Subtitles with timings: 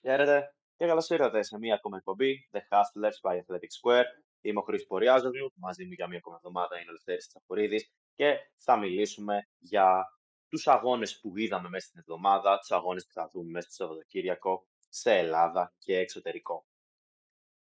[0.00, 4.04] Χαίρετε και καλώς ήρθατε σε μία ακόμα εκπομπή The Hustlers by Athletic Square.
[4.40, 8.36] Είμαι ο Χρήστος Ποριάζογλου, μαζί μου για μία ακόμα εβδομάδα είναι ο Λευτέρης Τσαπορίδης και
[8.56, 10.04] θα μιλήσουμε για
[10.48, 14.66] τους αγώνες που είδαμε μέσα στην εβδομάδα, τους αγώνες που θα δούμε μέσα στο Σαββατοκύριακο
[14.88, 16.66] σε Ελλάδα και εξωτερικό.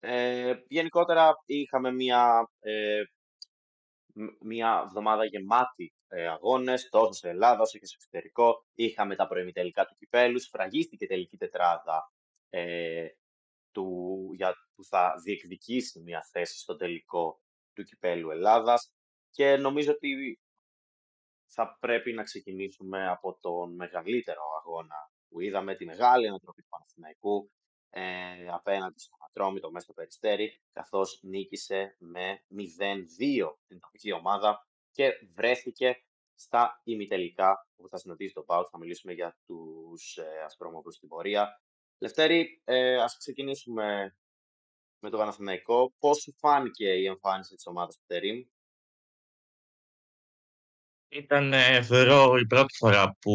[0.01, 3.03] Ε, γενικότερα είχαμε μία, ε,
[4.41, 8.65] μία εβδομάδα γεμάτη ε, αγώνες, τόσο σε Ελλάδα όσο και σε εξωτερικό.
[8.75, 12.11] Είχαμε τα προημιτελικά του κυπέλους, σφραγίστηκε τελική τετράδα
[12.57, 13.09] ε,
[13.73, 17.41] του, για, που θα διεκδικήσει μια θέση στο τελικό
[17.73, 18.93] του κυπέλου Ελλάδας
[19.31, 20.41] και νομίζω ότι
[21.47, 24.97] θα πρέπει να ξεκινήσουμε από τον μεγαλύτερο αγώνα
[25.29, 27.51] που είδαμε, τη μεγάλη ανατροπή του Παναθηναϊκού
[27.91, 35.13] ε, απέναντι στον Ατρόμητο μέσα στο Περιστέρι, καθώς νίκησε με 0-2 την τοπική ομάδα και
[35.35, 38.69] βρέθηκε στα ημιτελικά που θα συναντήσει το ΠΑΟΚ.
[38.71, 41.61] Θα μιλήσουμε για τους ε, ασπρόμαυρους στην πορεία.
[41.99, 44.17] Λευτέρη, ε, ας ξεκινήσουμε
[44.99, 45.95] με το Παναθηναϊκό.
[45.99, 48.43] Πώς σου φάνηκε η εμφάνιση της ομάδας του Τερίμ;
[51.09, 53.33] Ήταν ε, θεωρώ η πρώτη φορά που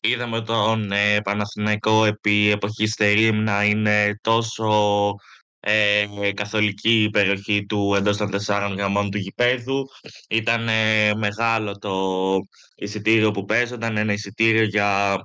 [0.00, 5.14] είδαμε τον ε, Παναθηναϊκό επί εποχής Τερίμ να είναι τόσο
[5.60, 9.86] ε, καθολική η περιοχή του εντός των τεσσάρων γραμμών του γηπέδου.
[10.28, 12.18] Ήταν ε, μεγάλο το
[12.74, 15.18] εισιτήριο που παίζονταν, ένα εισιτήριο για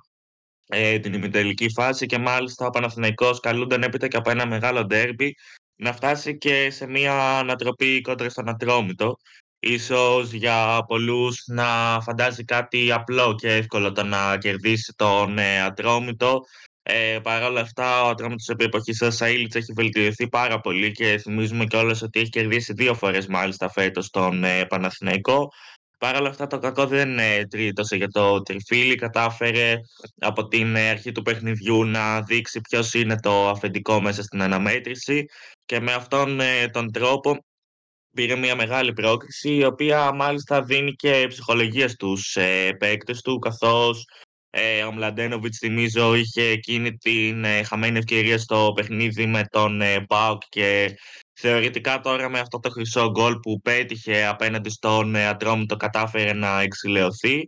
[0.67, 5.35] ε, την ημιτελική φάση και μάλιστα ο Παναθηναϊκός καλούνταν έπειτα και από ένα μεγάλο ντέρμπι
[5.75, 9.17] να φτάσει και σε μια ανατροπή κόντρα στον Ατρόμητο.
[9.59, 16.41] Ίσως για πολλούς να φαντάζει κάτι απλό και εύκολο το να κερδίσει τον ε, Ατρόμητο.
[16.83, 21.65] Ε, Παρ' όλα αυτά, ο Ατρόμητος επί εποχής Σαΐλιτς έχει βελτιωθεί πάρα πολύ και θυμίζουμε
[21.65, 25.52] κιόλας ότι έχει κερδίσει δύο φορές μάλιστα φέτος τον ε, Παναθηναϊκό.
[25.97, 28.95] Παρ' όλα αυτά το κακό δεν τρίτωσε για το Τριφύλι.
[28.95, 29.75] Κατάφερε
[30.19, 35.25] από την αρχή του παιχνιδιού να δείξει ποιος είναι το αφεντικό μέσα στην αναμέτρηση
[35.65, 37.45] και με αυτόν ε, τον τρόπο
[38.13, 44.05] πήρε μια μεγάλη πρόκριση η οποία μάλιστα δίνει και ψυχολογία στους ε, παίκτες του καθώς
[44.49, 50.05] ε, ο Μλαντένοβιτς θυμίζω είχε εκείνη την ε, χαμένη ευκαιρία στο παιχνίδι με τον ε,
[50.07, 50.97] Πάουκ και
[51.39, 57.43] Θεωρητικά τώρα με αυτό το χρυσό γκολ που πέτυχε απέναντι στον Ατρόμητο κατάφερε να εξηλαιωθεί.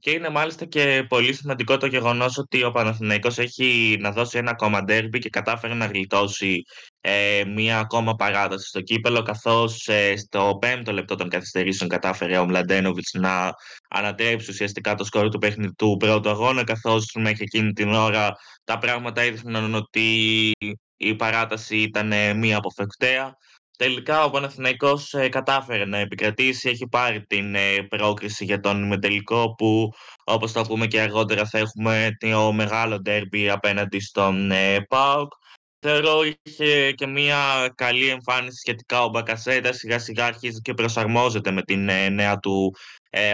[0.00, 4.50] Και είναι μάλιστα και πολύ σημαντικό το γεγονός ότι ο Παναθηναϊκός έχει να δώσει ένα
[4.50, 6.62] ακόμα ντέρμπι και κατάφερε να γλιτώσει
[7.00, 12.46] ε, μία ακόμα παράταση στο κύπελο καθώς ε, στο πέμπτο λεπτό των καθυστερήσεων κατάφερε ο
[12.46, 13.50] Μλαντένοβιτς να
[13.90, 18.78] ανατρέψει ουσιαστικά το σκορ του παιχνιδιού του πρώτου αγώνα καθώς μέχρι εκείνη την ώρα τα
[18.78, 20.52] πράγματα έδειχναν ότι
[20.96, 23.36] η παράταση ήταν ε, μία αποφευκταία.
[23.78, 29.54] Τελικά ο Παναθηναϊκός ε, κατάφερε να επικρατήσει, έχει πάρει την ε, πρόκριση για τον μετελικό
[29.54, 29.92] που
[30.24, 34.52] όπως θα πούμε και αργότερα θα έχουμε το μεγάλο ντέρμπι απέναντι στον
[34.88, 35.32] ΠΑΟΚ.
[35.80, 41.62] Θεωρώ είχε και μια καλή εμφάνιση σχετικά ο Μπακασέτα, σιγά σιγά αρχίζει και προσαρμόζεται με
[41.62, 42.74] την νέα του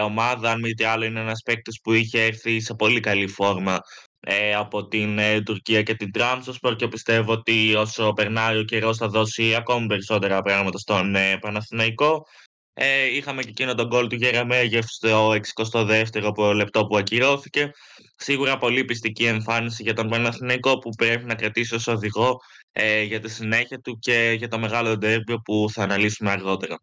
[0.03, 0.51] ομάδα.
[0.51, 3.79] Αν μη τι άλλο είναι ένας παίκτης που είχε έρθει σε πολύ καλή φόρμα
[4.25, 8.97] ε, από την ε, Τουρκία και την Τραμσοσπορ και πιστεύω ότι όσο περνάει ο καιρός
[8.97, 12.27] θα δώσει ακόμη περισσότερα πράγματα στον ε, Παναθηναϊκό.
[12.75, 17.71] Ε, είχαμε και εκείνο τον γκολ του Γερεμέγεφ στο 62ο λεπτό που ακυρώθηκε.
[18.17, 22.37] Σίγουρα πολύ πιστική εμφάνιση για τον Παναθηναϊκό που πρέπει να κρατήσει ως οδηγό
[22.73, 26.81] ε, για τη συνέχεια του και για το μεγάλο ντέρμπιο που θα αναλύσουμε αργότερα.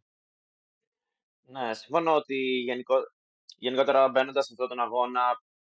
[1.41, 2.35] Ναι, συμφωνώ ότι
[2.66, 2.95] γενικό...
[3.57, 5.21] γενικότερα μπαίνοντας σε αυτόν τον αγώνα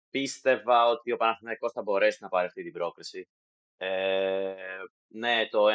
[0.10, 3.28] πίστευα ότι ο Παναθηναϊκός θα μπορέσει να πάρει αυτή την πρόκριση.
[3.78, 4.56] Ε,
[5.08, 5.70] ναι, το 1-2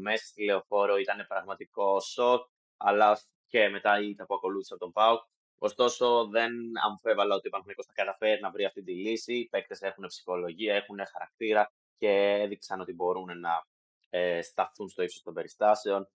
[0.00, 5.22] μέσα στη λεωφόρο ήταν πραγματικό σοκ, αλλά και μετά η που ακολούθησε από τον ΠΑΟΚ.
[5.58, 6.52] Ωστόσο, δεν
[6.88, 9.34] αμφέβαλα ότι ο Παναθηναϊκός θα καταφέρει να βρει αυτή τη λύση.
[9.38, 12.08] Οι παίκτες έχουν ψυχολογία, έχουν χαρακτήρα και
[12.42, 13.66] έδειξαν ότι μπορούν να
[14.10, 16.08] ε, σταθούν στο ύψος των περιστάσεων.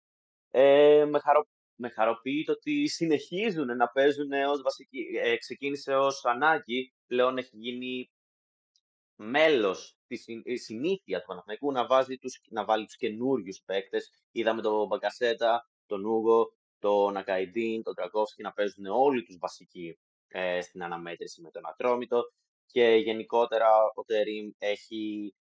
[0.50, 1.46] Ε, με, χαρο
[1.80, 7.56] με χαροποιεί το ότι συνεχίζουν να παίζουν ως βασική, ε, ξεκίνησε ως ανάγκη, πλέον έχει
[7.56, 8.10] γίνει
[9.16, 14.10] μέλος τη συνήθεια του Παναθηναϊκού να, βάζει τους, να βάλει τους καινούριους παίκτες.
[14.30, 20.60] Είδαμε τον Μπαγκασέτα, τον Ούγο, τον Ακαϊντίν, τον Τραγκόφσκι να παίζουν όλοι τους βασικοί ε,
[20.60, 22.22] στην αναμέτρηση με τον Ατρόμητο
[22.66, 25.34] και γενικότερα ο Τερίμ έχει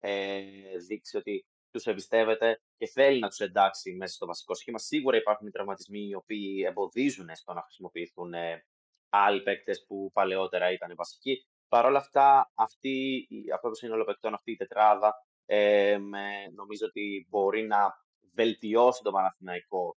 [0.00, 0.42] ε,
[0.86, 4.78] δείξει ότι τους εμπιστεύεται και θέλει να τους εντάξει μέσα στο βασικό σχήμα.
[4.78, 8.66] Σίγουρα υπάρχουν οι τραυματισμοί οι οποίοι εμποδίζουν στο να χρησιμοποιηθούν ε,
[9.08, 11.46] άλλοι παίκτες που παλαιότερα ήταν βασικοί.
[11.68, 15.14] Παρ' όλα αυτά, αυτή, αυτό το σύνολο παικτών, αυτή η τετράδα,
[15.44, 17.94] ε, με, νομίζω ότι μπορεί να
[18.34, 19.96] βελτιώσει το Παναθηναϊκό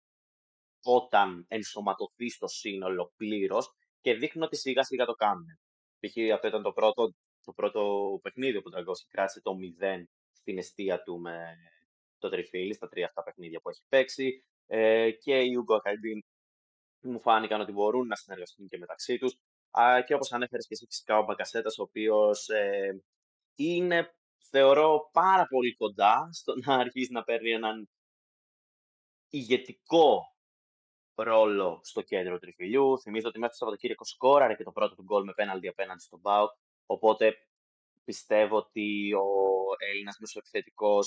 [0.83, 5.45] όταν ενσωματωθεί στο σύνολο πλήρως και δείχνει ότι σιγά σιγά το κάνουν.
[5.99, 6.33] Π.χ.
[6.33, 7.13] αυτό ήταν το πρώτο,
[7.45, 7.81] το πρώτο
[8.21, 9.51] παιχνίδι που ο Τραγκόσκι κράτησε το
[9.81, 10.03] 0
[10.45, 11.57] στην αιστεία του με
[12.17, 14.43] το τριφύλι, στα τρία αυτά παιχνίδια που έχει παίξει.
[14.67, 16.25] Ε, και οι Ούγκο Ακαϊντίν
[17.01, 19.37] μου φάνηκαν ότι μπορούν να συνεργαστούν και μεταξύ τους.
[20.05, 23.03] και όπως ανέφερες και εσύ φυσικά ο Μπακασέτας, ο οποίος ε,
[23.55, 24.15] είναι,
[24.49, 27.89] θεωρώ, πάρα πολύ κοντά στο να αρχίσει να παίρνει έναν
[29.29, 30.35] ηγετικό
[31.15, 32.99] ρόλο στο κέντρο τριφυλιού.
[32.99, 36.19] Θυμίζω ότι μέσα στο Σαββατοκύριακο σκόραρε και το πρώτο του γκολ με πέναλτι απέναντι στον
[36.19, 36.51] Μπάουκ.
[36.85, 37.35] Οπότε
[38.03, 40.99] πιστεύω ότι ο Έλληνας μεσοεπιθετικό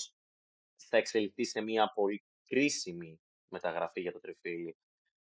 [0.89, 4.77] θα εξελιχθεί σε μια πολύ κρίσιμη μεταγραφή για το τριφύλι.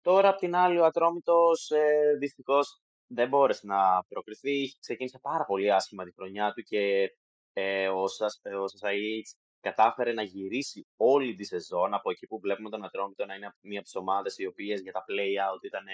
[0.02, 4.76] Τώρα, απ' την άλλη, ο Ατρόμητος ε, δυστυχώς δεν μπόρεσε να προκριθεί.
[4.80, 7.12] Ξεκίνησε πάρα πολύ άσχημα τη χρονιά του και
[7.54, 8.66] ε, ο, Σας, ε, ο
[9.60, 13.78] κατάφερε να γυρίσει όλη τη σεζόν από εκεί που βλέπουμε τον Ατρόμητο να είναι μία
[13.78, 15.86] από τις ομάδες οι οποίες για τα play-out ήταν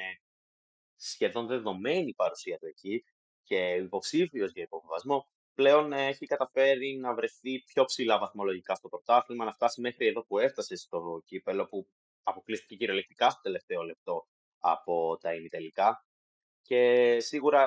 [0.96, 3.04] σχεδόν δεδομένη η παρουσία του εκεί
[3.44, 5.28] και υποψήφιος για υποβασμό.
[5.58, 10.38] Πλέον έχει καταφέρει να βρεθεί πιο ψηλά βαθμολογικά στο πρωτάθλημα, να φτάσει μέχρι εδώ που
[10.38, 11.88] έφτασε στο κύπελο, που
[12.24, 14.28] αποκλείστηκε κυριολεκτικά στο τελευταίο λεπτό
[14.60, 16.06] από τα ημιτελικά.
[16.62, 17.66] Και σίγουρα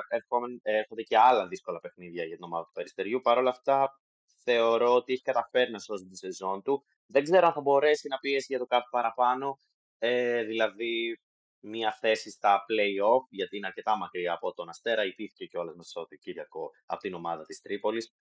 [0.63, 3.21] έρχονται και άλλα δύσκολα παιχνίδια για την ομάδα του Περιστεριού.
[3.21, 3.99] Παρ' όλα αυτά,
[4.43, 6.83] θεωρώ ότι έχει καταφέρει να σώσει τη σεζόν του.
[7.05, 9.59] Δεν ξέρω αν θα μπορέσει να πιέσει για το κάτι παραπάνω,
[9.97, 11.19] ε, δηλαδή
[11.61, 16.07] μία θέση στα play-off, γιατί είναι αρκετά μακριά από τον Αστέρα, ιτήθηκε κιόλας με στο
[16.19, 18.13] Κυριακό από την ομάδα της Τρίπολης.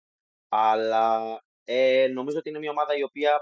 [0.49, 3.41] Αλλά ε, νομίζω ότι είναι μια ομάδα η οποία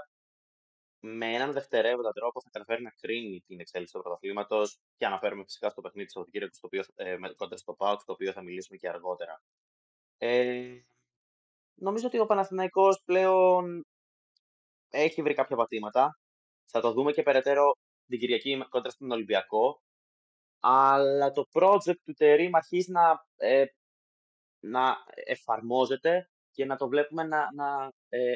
[0.99, 5.69] με έναν δευτερεύοντα τρόπο θα καταφέρει να κρίνει την εξέλιξη του πρωταθλήματος και αναφέρομαι φυσικά
[5.69, 9.41] στο παιχνίδι του Σαββατοκύριακου ε, κόντρα στο ΠΑΟΚ, το οποίο θα μιλήσουμε και αργότερα.
[10.17, 10.81] Ε,
[11.75, 13.85] νομίζω ότι ο Παναθηναϊκός πλέον
[14.89, 16.19] έχει βρει κάποια πατήματα.
[16.65, 17.71] Θα το δούμε και περαιτέρω
[18.07, 19.81] την Κυριακή κόντρα στον Ολυμπιακό.
[20.59, 23.65] Αλλά το project του Τερίμ αρχίζει να, ε,
[24.59, 28.33] να εφαρμόζεται και να το βλέπουμε να, να ε,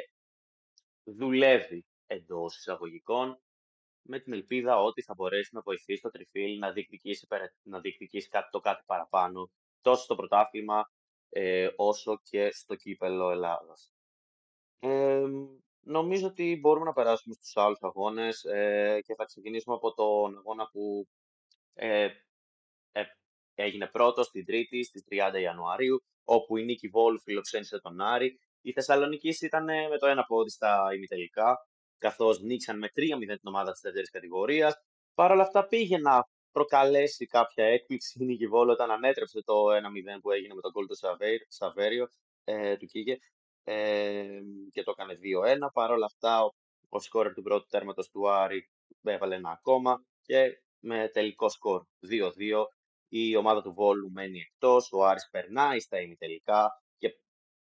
[1.03, 3.39] δουλεύει εντός εισαγωγικών
[4.01, 7.27] με την ελπίδα ότι θα μπορέσει να βοηθήσει το τριφύλι να διεκδικήσει,
[7.61, 10.91] να διεκδικήσει κάτι, το κάτι παραπάνω τόσο στο πρωτάθλημα
[11.29, 13.91] ε, όσο και στο κύπελο Ελλάδας.
[14.79, 15.23] Ε,
[15.79, 20.69] νομίζω ότι μπορούμε να περάσουμε στους άλλους αγώνες ε, και θα ξεκινήσουμε από τον αγώνα
[20.71, 21.07] που
[21.73, 22.03] ε,
[22.91, 23.03] ε,
[23.55, 28.39] έγινε πρώτος την Τρίτη στις 30 Ιανουαρίου, όπου η Νίκη Βόλου φιλοξένησε τον Άρη.
[28.61, 31.67] Η Θεσσαλονίκη ήταν με το ένα πόδι στα ημιτελικά,
[31.97, 34.73] καθώς νίξαν με 3-0 την ομάδα της δεύτερης κατηγορίας.
[35.13, 40.19] Παρ' όλα αυτά πήγε να προκαλέσει κάποια έκπληξη η Νίκη Βόλου όταν ανέτρεψε το 1-0
[40.21, 40.97] που έγινε με τον κόλ του
[41.47, 42.07] Σαβέριο,
[42.43, 43.17] ε, του Κίγε
[43.63, 44.39] ε,
[44.71, 45.19] και το έκανε
[45.67, 45.69] 2-1.
[45.73, 46.49] Παρ' όλα αυτά, ο,
[46.89, 48.69] ο σκόρερ του πρώτου τέρματος του Άρη
[49.03, 51.83] έβαλε ένα ακόμα και με τελικό σκορ.
[52.09, 52.65] 2-2
[53.15, 57.19] η ομάδα του Βόλου μένει εκτός, ο Άρης περνάει στα ημιτελικά και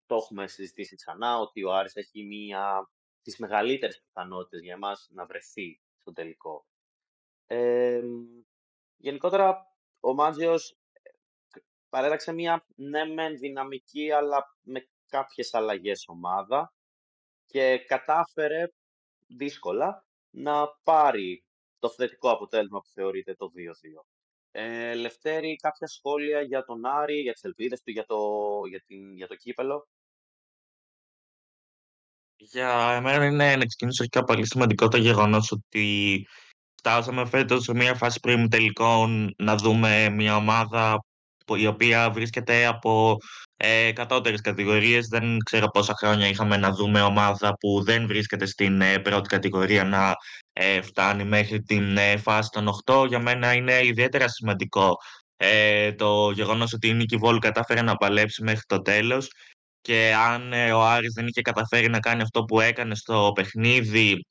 [0.06, 2.90] το έχουμε συζητήσει ξανά ότι ο Άρης έχει μία
[3.22, 6.66] τις μεγαλύτερες πιθανότητες για εμάς να βρεθεί στο τελικό.
[7.46, 8.02] Ε,
[8.96, 9.56] γενικότερα,
[10.00, 10.76] ο Μάτζιος
[11.88, 16.72] παρέταξε μια ναι μεν δυναμική, αλλά με κάποιες αλλαγές ομάδα
[17.46, 18.66] και κατάφερε
[19.26, 21.45] δύσκολα να πάρει
[21.78, 24.06] το θετικό αποτέλεσμα που θεωρείται το 2-2.
[24.50, 28.18] Ε, Λευτέρη, κάποια σχόλια για τον Άρη, για τις ελπίδες του, για το,
[28.68, 29.88] για την, για το κύπελο;
[32.36, 36.26] Για εμένα είναι να ξεκινήσω αρχικά πολύ σημαντικό το γεγονός ότι
[36.74, 41.04] φτάσαμε φέτος σε μια φάση πριν τελικών να δούμε μια ομάδα
[41.54, 43.16] η οποία βρίσκεται από
[43.56, 45.06] ε, κατώτερες κατηγορίες.
[45.06, 49.84] Δεν ξέρω πόσα χρόνια είχαμε να δούμε ομάδα που δεν βρίσκεται στην ε, πρώτη κατηγορία
[49.84, 50.14] να
[50.52, 53.06] ε, φτάνει μέχρι την ε, φάση των 8.
[53.08, 54.96] Για μένα είναι ιδιαίτερα σημαντικό
[55.36, 59.28] ε, το γεγονός ότι η Νίκη Βόλου κατάφερε να παλέψει μέχρι το τέλος
[59.80, 64.26] και αν ε, ο Άρης δεν είχε καταφέρει να κάνει αυτό που έκανε στο παιχνίδι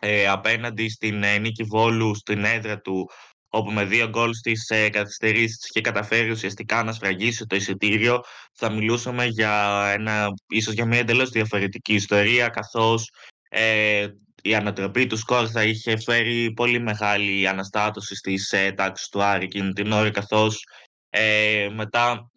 [0.00, 3.10] ε, απέναντι στην ε, Νίκη Βόλου στην έδρα του
[3.56, 8.20] όπου με δύο γκολ στις ε, καθυστερήσεις είχε καταφέρει ουσιαστικά να σφραγίσει το εισιτήριο.
[8.52, 13.10] Θα μιλούσαμε για ένα, ίσως για μια εντελώς διαφορετική ιστορία καθώς
[13.48, 14.06] ε,
[14.42, 19.44] η ανατροπή του σκορ θα είχε φέρει πολύ μεγάλη αναστάτωση στις ε, τάξεις του Άρη
[19.44, 20.64] εκείνη την ώρα καθώς
[21.10, 22.30] ε, μετά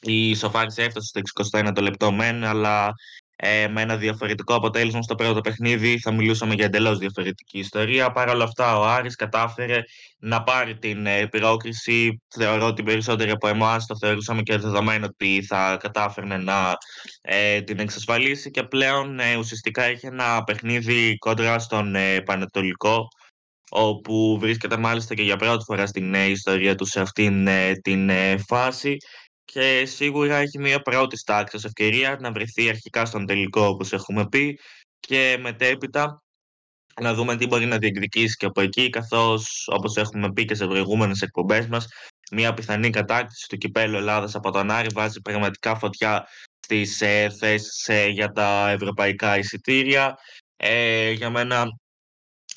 [0.00, 2.92] η Σοφάρης έφτασε στο 61ο λεπτό μεν, αλλά
[3.36, 8.12] ε, με ένα διαφορετικό αποτέλεσμα στο πρώτο παιχνίδι θα μιλούσαμε για εντελώς διαφορετική ιστορία.
[8.12, 9.82] Παρ' όλα αυτά, ο Άρης κατάφερε
[10.18, 12.22] να πάρει την ε, πρόκριση.
[12.28, 16.72] Θεωρώ ότι περισσότεροι από εμάς το θεωρούσαμε και δεδομένο ότι θα κατάφερνε να
[17.20, 23.08] ε, την εξασφαλίσει και πλέον ε, ουσιαστικά έχει ένα παιχνίδι κόντρα στον ε, Πανετολικό
[23.70, 27.48] όπου βρίσκεται μάλιστα και για πρώτη φορά στην ε, ιστορία του σε αυτήν
[27.82, 28.10] την
[28.46, 28.96] φάση
[29.44, 34.58] και σίγουρα έχει μια πρώτη τάξη ευκαιρία να βρεθεί αρχικά στον τελικό, όπως έχουμε πει,
[35.00, 36.22] και μετέπειτα
[37.00, 40.66] να δούμε τι μπορεί να διεκδικήσει και από εκεί, καθώς, όπως έχουμε πει και σε
[40.66, 41.86] προηγούμενες εκπομπές μας,
[42.32, 46.26] μια πιθανή κατάκτηση του κυπέλου Ελλάδας από τον Άρη βάζει πραγματικά φωτιά
[46.60, 50.18] στις ε, θέσεις ε, για τα ευρωπαϊκά εισιτήρια.
[50.56, 51.64] Ε, για μένα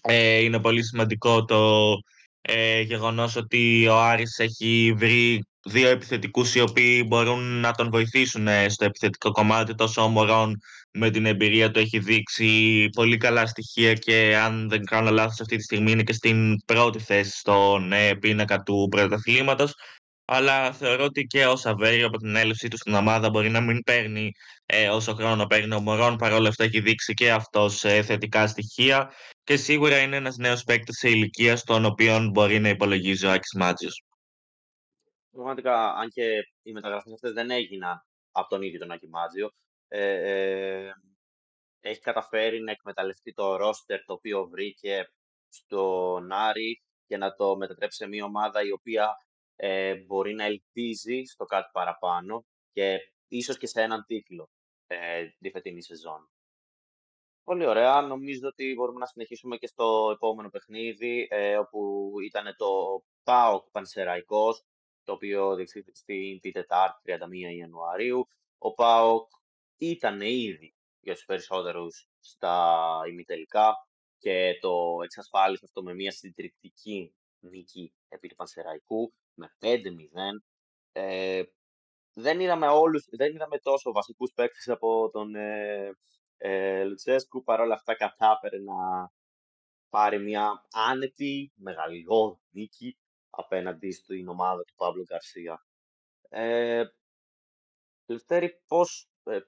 [0.01, 1.93] ε, είναι πολύ σημαντικό το
[2.41, 8.47] ε, γεγονός ότι ο Άρης έχει βρει δύο επιθετικούς οι οποίοι μπορούν να τον βοηθήσουν
[8.47, 10.59] ε, στο επιθετικό κομμάτι τόσο ο Μωρόν
[10.91, 15.55] με την εμπειρία του έχει δείξει πολύ καλά στοιχεία και αν δεν κάνω λάθος αυτή
[15.55, 19.73] τη στιγμή είναι και στην πρώτη θέση στον ε, πίνακα του πρωταθλήματος
[20.29, 23.83] αλλά θεωρώ ότι και ο Σαβέριο από την έλευσή του στην ομάδα μπορεί να μην
[23.83, 24.31] παίρνει
[24.65, 26.15] ε, όσο χρόνο παίρνει ο Μωρόν.
[26.15, 29.11] Παρ' όλα αυτά έχει δείξει και αυτός ε, θετικά στοιχεία
[29.43, 33.53] και σίγουρα είναι ένας νέος παίκτης σε ηλικία στον οποίο μπορεί να υπολογίζει ο Άκης
[33.55, 34.06] Μάτζιος.
[35.37, 38.01] Πραγματικά, αν και οι μεταγραφές αυτές δεν έγιναν
[38.31, 39.49] από τον ίδιο τον Άκη Μάτζιο,
[39.87, 40.13] ε,
[40.85, 40.91] ε,
[41.79, 45.11] έχει καταφέρει να εκμεταλλευτεί το ρόστερ το οποίο βρήκε
[45.49, 49.15] στον Άρη και να το μετατρέψει σε μια ομάδα η οποία
[49.55, 54.49] ε, μπορεί να ελπίζει στο κάτι παραπάνω και ίσως και σε έναν τίτλο
[54.87, 56.29] ε, τη φετινή σεζόν.
[57.43, 58.01] Πολύ ωραία.
[58.01, 64.63] Νομίζω ότι μπορούμε να συνεχίσουμε και στο επόμενο παιχνίδι, ε, όπου ήταν το ΠΑΟΚ Πανσεραϊκός,
[65.07, 68.27] το οποίο διεξήχθη στην Τετάρτη 31 Ιανουαρίου.
[68.57, 69.29] Ο ΠΑΟΚ
[69.77, 73.73] ήταν ήδη για τους περισσότερους στα ημιτελικά
[74.17, 79.75] και το εξασφάλισε αυτό με μια συντριπτική νίκη επί του Πανσεραϊκού με 5-0.
[80.91, 81.43] Ε,
[82.13, 85.91] δεν είδαμε όλους, δεν είδαμε τόσο βασικούς παίκτες από τον ε,
[86.37, 89.11] ε, Λουτσέσκου, παρόλα αυτά κατάφερε να
[89.89, 92.97] πάρει μια άνετη, μεγαλειώδη νίκη
[93.29, 95.65] απέναντι στην ομάδα του Παύλου Γκαρσία.
[96.29, 96.83] Ε,
[98.05, 99.39] Λευτέρη, πώς, ε,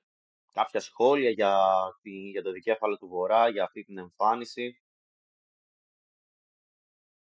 [0.54, 1.56] κάποια σχόλια για,
[2.02, 4.82] τη, για το δικέφαλο του Βορρά, για αυτή την εμφάνιση;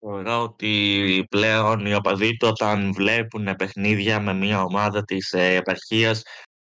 [0.02, 6.24] Θεωρώ ότι πλέον οι οπαδοί του όταν βλέπουν παιχνίδια με μια ομάδα της ε, επαρχίας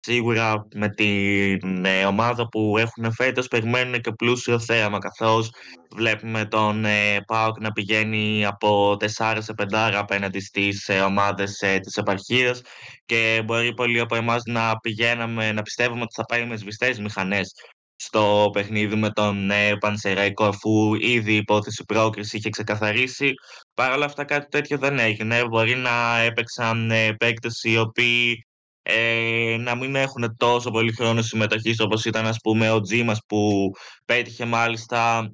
[0.04, 5.50] σίγουρα με την ε, ομάδα που έχουν φέτος περιμένουν και πλούσιο θέαμα καθώς
[5.97, 11.78] βλέπουμε τον ε, ΠΑΟΚ να πηγαίνει από 4 σε 5 απέναντι στις ε, ομάδες ε,
[11.78, 12.62] της επαρχίας
[13.06, 17.52] και μπορεί πολλοί από εμάς να πηγαίναμε να πιστεύουμε ότι θα πάει με σβηστές μηχανές
[17.97, 23.32] στο παιχνίδι με τον ε, Πανσεραϊκό αφού ήδη η υπόθεση πρόκριση είχε ξεκαθαρίσει.
[23.75, 25.44] Παρ' όλα αυτά κάτι τέτοιο δεν έγινε.
[25.44, 28.47] Μπορεί να έπαιξαν ε, παίκτες οι οποίοι
[28.83, 33.71] ε, να μην έχουν τόσο πολύ χρόνο συμμετοχής όπως ήταν ας πούμε ο Τζίμας που
[34.05, 35.33] πέτυχε μάλιστα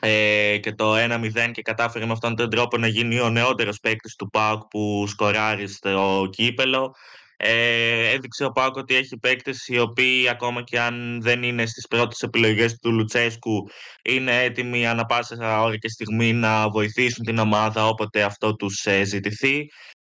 [0.00, 4.14] ε, και το 1-0 και κατάφερε με αυτόν τον τρόπο να γίνει ο νεότερος παίκτης
[4.14, 6.94] του ΠΑΟΚ που σκοράρει στο κύπελο.
[7.38, 11.86] Ε, έδειξε ο ΠΑΟΚ ότι έχει παίκτες οι οποίοι ακόμα και αν δεν είναι στις
[11.86, 13.68] πρώτες επιλογές του Λουτσέσκου
[14.02, 19.04] είναι έτοιμοι ανα πάσα ώρα και στιγμή να βοηθήσουν την ομάδα όποτε αυτό τους ε,
[19.04, 19.66] ζητηθεί.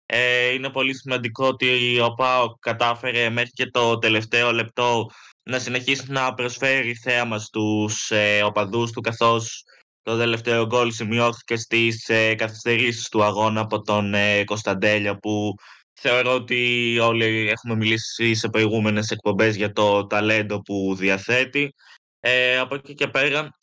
[0.06, 5.06] Ε, είναι πολύ σημαντικό ότι ο ΠΑΟΚ κατάφερε μέχρι και το τελευταίο λεπτό
[5.42, 9.64] να συνεχίσει να προσφέρει θέαμα στους ε, οπαδούς του καθώς
[10.02, 15.54] το τελευταίο γκολ σημειώθηκε στις ε, καθυστερήσεις του αγώνα από τον ε, Κωνσταντέλια που
[16.00, 21.74] θεωρώ ότι όλοι έχουμε μιλήσει σε προηγούμενες εκπομπές για το ταλέντο που διαθέτει.
[22.20, 23.55] Ε, από εκεί και πέρα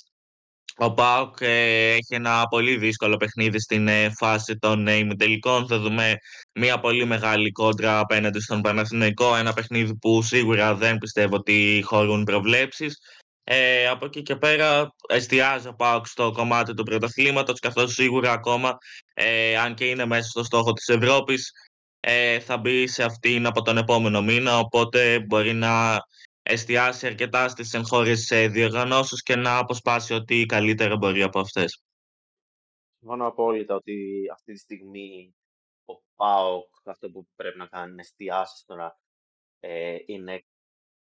[0.77, 5.67] ο ΠΑΟΚ ε, έχει ένα πολύ δύσκολο παιχνίδι στην ε, φάση των ε, ημιτελικών.
[5.67, 6.15] Θα δούμε
[6.53, 9.35] μια πολύ μεγάλη κόντρα απέναντι στον Παναθηναϊκό.
[9.35, 12.97] Ένα παιχνίδι που σίγουρα δεν πιστεύω ότι χωρούν προβλέψεις.
[13.45, 18.77] Ε, από εκεί και πέρα εστιάζει ο ΠΑΟΚ στο κομμάτι του πρωταθλήματος καθώς σίγουρα ακόμα,
[19.13, 21.51] ε, αν και είναι μέσα στο στόχο της Ευρώπης,
[21.99, 25.99] ε, θα μπει σε αυτήν από τον επόμενο μήνα, οπότε μπορεί να
[26.43, 31.83] εστιάσει αρκετά στις εγχώριες ε, διοργανώσεις και να αποσπάσει ό,τι καλύτερα μπορεί από αυτές.
[32.99, 35.35] Συμφωνώ απόλυτα ότι αυτή τη στιγμή
[35.85, 38.99] ο ΠΑΟΚ αυτό που πρέπει να κάνει είναι εστιάσεις τώρα
[39.59, 40.43] ε, είναι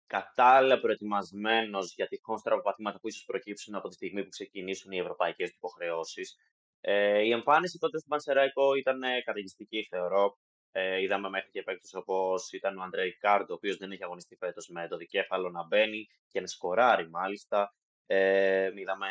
[0.07, 5.49] κατάλληλα προετοιμασμένος για τυχόν στραβοπατήματα που ίσως προκύψουν από τη στιγμή που ξεκινήσουν οι ευρωπαϊκές
[5.49, 6.37] υποχρεώσεις.
[6.81, 10.37] Ε, η εμφάνιση τότε στον Πανσεραϊκό ήταν καταιγιστική, θεωρώ.
[10.75, 14.35] Ε, είδαμε μέχρι και παίκτες όπως ήταν ο Αντρέι Κάρντο, ο οποίος δεν έχει αγωνιστεί
[14.35, 17.75] φέτος με το δικέφαλο να μπαίνει και να σκοράρει μάλιστα.
[18.05, 19.07] Ε, είδαμε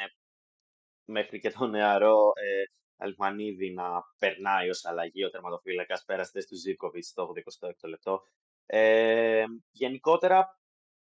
[1.05, 2.63] μέχρι και τον νεαρό ε,
[2.97, 5.25] Αλμανίδη να περνάει ως αλλαγή.
[5.25, 8.23] Ο τερματοφύλακας πέρασε του Ζήκοβιτς στο 86 λεπτό.
[8.67, 10.61] Ε, γενικότερα,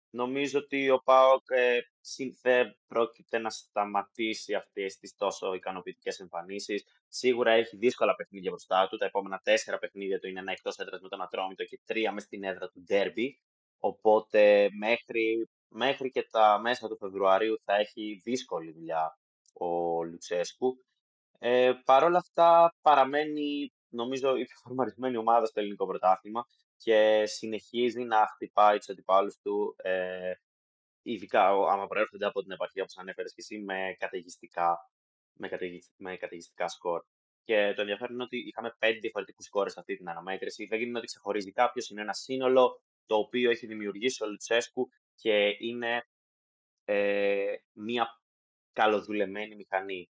[0.10, 1.80] νομίζω ότι ο ΠΑΟΚ ε,
[2.42, 6.86] δεν πρόκειται να σταματήσει αυτές τις τόσο ικανοποιητικές εμφανίσεις.
[7.18, 8.98] Σίγουρα έχει δύσκολα παιχνίδια μπροστά του.
[8.98, 12.24] Τα επόμενα τέσσερα παιχνίδια του είναι ένα εκτός έδρας με τον Ατρόμητο και τρία μες
[12.24, 13.40] στην έδρα του Ντέρμπι.
[13.80, 19.18] Οπότε μέχρι, μέχρι και τα μέσα του Φεβρουαρίου θα έχει δύσκολη δουλειά
[19.54, 20.86] ο Λουτσέσκου.
[21.40, 26.46] Ε, Παρ' όλα αυτά παραμένει νομίζω η πιο φορμαρισμένη ομάδα στο ελληνικό πρωτάθλημα
[26.78, 30.34] και συνεχίζει να χτυπάει τους αντιπάλους του, ε,
[31.02, 34.78] ειδικά άμα προέρχονται από την επαρχία όπως ανέφερες και εσύ, με καταιγιστικά,
[35.38, 35.50] με,
[35.96, 37.04] με καταιγιστικά σκορ.
[37.44, 40.66] Και το ενδιαφέρον είναι ότι είχαμε πέντε διαφορετικούς σκόρε σε αυτή την αναμέτρηση.
[40.66, 41.90] Δεν γίνεται ότι ξεχωρίζει κάποιος.
[41.90, 46.08] Είναι ένα σύνολο το οποίο έχει δημιουργήσει ο Λουτσέσκου και είναι
[46.86, 48.22] ε, μια
[48.74, 50.10] καλοδουλεμένη μηχανή.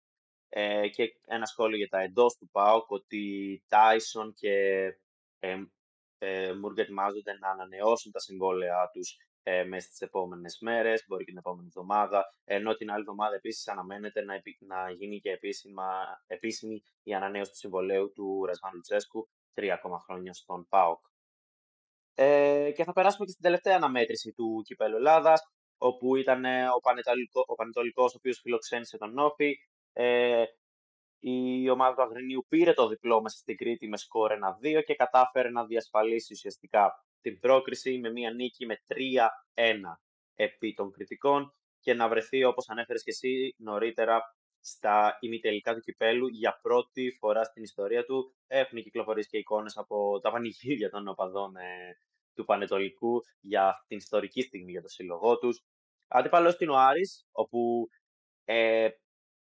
[0.50, 4.86] Ε, και ένα σχόλιο για τα εντός του ΠΑΟΚ ότι Τάισον και
[5.39, 5.63] ε,
[6.18, 11.29] ε, Μούργκ ετοιμάζονται να ανανεώσουν τα συμβόλαιά τους ε, μέσα στις επόμενες μέρες, μπορεί και
[11.29, 15.85] την επόμενη εβδομάδα, ενώ την άλλη εβδομάδα επίσης αναμένεται να, να γίνει και επίσημα,
[16.27, 21.05] επίσημη η ανανέωση του συμβολέου του Ρασβάν Λουτσέσκου, τρία ακόμα χρόνια στον ΠΑΟΚ.
[22.15, 25.41] Ε, και θα περάσουμε και στην τελευταία αναμέτρηση του Κυπέλου Ελλάδας,
[25.77, 26.45] όπου ήταν
[26.75, 29.55] ο, Πανετολικό, ο Πανετολικός, ο οποίος φιλοξένησε τον Νόφι.
[29.93, 30.43] Ε,
[31.19, 35.50] η ομάδα του Αγρινίου πήρε το διπλό μέσα στην Κρήτη με σκορ 1-2 και κατάφερε
[35.50, 38.96] να διασφαλίσει ουσιαστικά την πρόκριση με μια νίκη με 3-1
[40.36, 44.22] επί των κριτικών και να βρεθεί, όπως ανέφερες και εσύ νωρίτερα,
[44.60, 48.36] στα ημιτελικά του κυπέλου για πρώτη φορά στην ιστορία του.
[48.48, 51.98] Έχουν κυκλοφορήσει και εικόνες από τα πανηγύρια των οπαδών ε,
[52.34, 55.63] του Πανετολικού για την ιστορική στιγμή για το σύλλογό τους.
[56.08, 57.88] Αντίπαλος την ο Άρης, όπου
[58.46, 58.89] ε,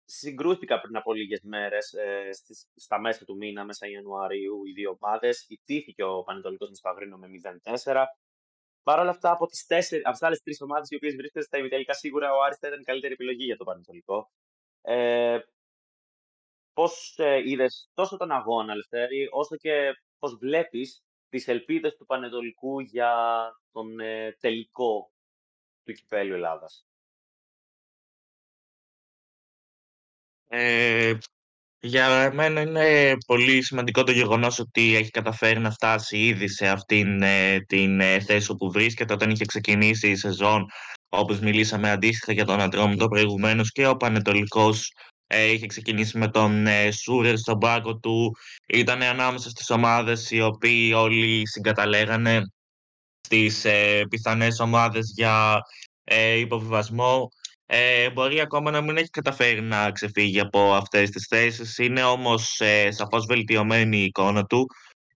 [0.06, 4.98] συγκρούθηκα πριν από λίγες μέρες, ε, στις, στα μέσα του μήνα, μέσα Ιανουαρίου, οι δύο
[5.00, 5.46] ομάδες.
[5.48, 8.06] Ιτήθηκε ο Πανετολικός με Σπαγρίνο με 0-4.
[8.82, 12.34] Παρ' όλα αυτά, από τις τέσσερι, άλλες τρεις ομάδες οι οποίες βρίσκονται στα ημιτελικά, σίγουρα
[12.34, 14.30] ο Άρης θα ήταν η καλύτερη επιλογή για το Πανετολικό.
[14.80, 15.38] Ε,
[16.76, 22.80] Πώς ε, είδες τόσο τον αγώνα, Λευτέρη, όσο και πώς βλέπεις τις ελπίδες του Πανετολικού
[22.80, 23.14] για
[23.72, 25.10] τον ε, τελικό
[25.84, 26.86] του κυπέλου Ελλάδας;
[30.48, 31.14] Ε,
[31.80, 37.22] για μένα είναι πολύ σημαντικό το γεγονός ότι έχει καταφέρει να φτάσει ήδη σε αυτήν
[37.22, 39.12] ε, την ε, θέση που βρίσκεται.
[39.12, 40.66] Όταν είχε ξεκινήσει η σεζόν
[41.08, 44.92] όπως μιλήσαμε αντίστοιχα για τον Ατρόμητο προηγουμένως και ο Πανετολικός
[45.26, 48.36] ε, είχε ξεκινήσει με τον ε, Σούρερ στον πάγκο του.
[48.66, 52.42] Ήταν ανάμεσα στις ομάδες οι οποίοι όλοι συγκαταλέγανε
[53.20, 55.60] στις ε, πιθανές ομάδες για
[56.04, 57.28] ε, υποβιβασμό
[57.66, 61.78] ε, μπορεί ακόμα να μην έχει καταφέρει να ξεφύγει από αυτές τις θέσεις.
[61.78, 64.66] Είναι όμως ε, σαφώς βελτιωμένη η εικόνα του.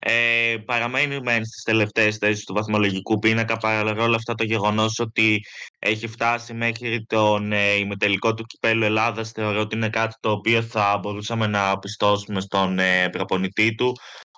[0.03, 5.41] Ε, παραμένει μεν στις τελευταίες θέσεις του βαθμολογικού πίνακα παρόλα αυτά το γεγονός ότι
[5.79, 10.63] έχει φτάσει μέχρι τον ε, ημιτελικό του κυπέλου Ελλάδας θεωρώ ότι είναι κάτι το οποίο
[10.63, 13.93] θα μπορούσαμε να πιστώσουμε στον ε, προπονητή του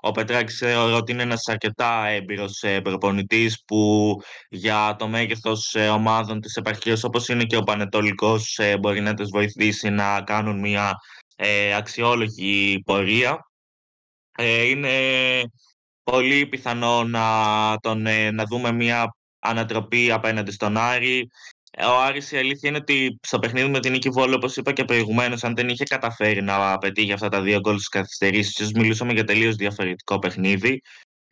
[0.04, 4.16] ο Πετράκης θεωρώ ότι είναι ένας αρκετά έμπειρος ε, προπονητής που
[4.48, 9.14] για το μέγεθος ε, ομάδων της επαρχίας όπως είναι και ο Πανετολικός ε, μπορεί να
[9.14, 10.94] τις βοηθήσει να κάνουν μια
[11.76, 13.50] αξιόλογη πορεία.
[14.38, 14.98] Είναι
[16.02, 21.30] πολύ πιθανό να, τον, να δούμε μια ανατροπή απέναντι στον Άρη.
[21.78, 24.84] Ο Άρης η αλήθεια είναι ότι στο παιχνίδι με την Νίκη Βόλου, όπως είπα και
[24.84, 29.12] προηγουμένως, αν δεν είχε καταφέρει να πετύχει αυτά τα δύο γκολ στις καθυστερήσεις, ίσως μιλούσαμε
[29.12, 30.82] για τελείως διαφορετικό παιχνίδι.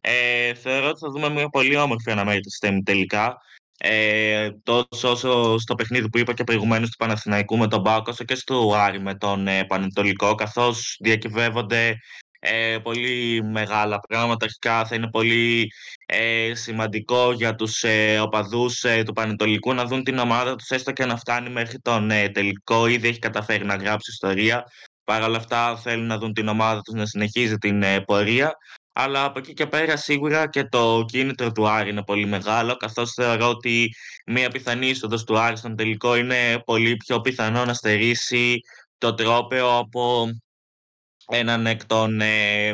[0.01, 3.37] Ε, θεωρώ ότι θα δούμε μια πολύ όμορφη αναμέτρηση τελικά.
[3.83, 8.25] Ε, τόσο όσο στο παιχνίδι που είπα και προηγουμένως του Παναθηναϊκού με τον Μπάουκ, όσο
[8.25, 11.99] και στο Άρη με τον ε, Πανετολικό, καθώς διακυβεύονται
[12.43, 14.45] ε, πολύ μεγάλα πράγματα.
[14.45, 15.73] Αρχικά θα είναι πολύ
[16.07, 20.93] ε, σημαντικό για τους ε, οπαδούς ε, του Πανετολικού να δουν την ομάδα τους έστω
[20.93, 22.87] και να φτάνει μέχρι τον ε, τελικό.
[22.87, 24.65] Ήδη έχει καταφέρει να γράψει ιστορία.
[25.05, 28.53] Παρ' όλα αυτά θέλουν να δουν την ομάδα τους να συνεχίζει την ε, πορεία.
[28.93, 33.13] Αλλά από εκεί και πέρα σίγουρα και το κίνητρο του Άρη είναι πολύ μεγάλο, καθώς
[33.13, 33.89] θεωρώ ότι
[34.27, 38.61] μια πιθανή είσοδος του Άρη στον τελικό είναι πολύ πιο πιθανό να στερήσει
[38.99, 40.29] το τρόπαιο από
[41.31, 42.73] έναν εκ των ε,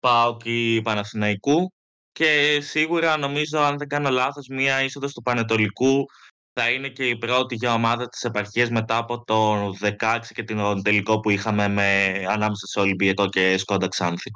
[0.00, 1.72] ΠΑΟΚ ή Παναθηναϊκού
[2.12, 6.04] και σίγουρα νομίζω αν δεν κάνω λάθος μία είσοδος του Πανετολικού
[6.52, 10.82] θα είναι και η πρώτη για ομάδα της επαρχίας μετά από το 16 και την
[10.82, 14.30] τελικό που είχαμε με, ανάμεσα σε Ολυμπιακό και Σκόντα Ξάνθη.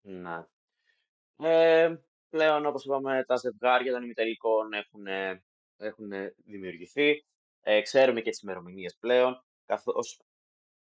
[0.00, 0.44] Ναι.
[1.36, 1.94] Ε,
[2.30, 5.06] πλέον, όπως είπαμε, τα ζευγάρια των ημιτελικών έχουν,
[5.76, 6.10] έχουν
[6.44, 7.24] δημιουργηθεί.
[7.60, 10.20] Ε, ξέρουμε και τις ημερομηνίες πλέον, καθώς,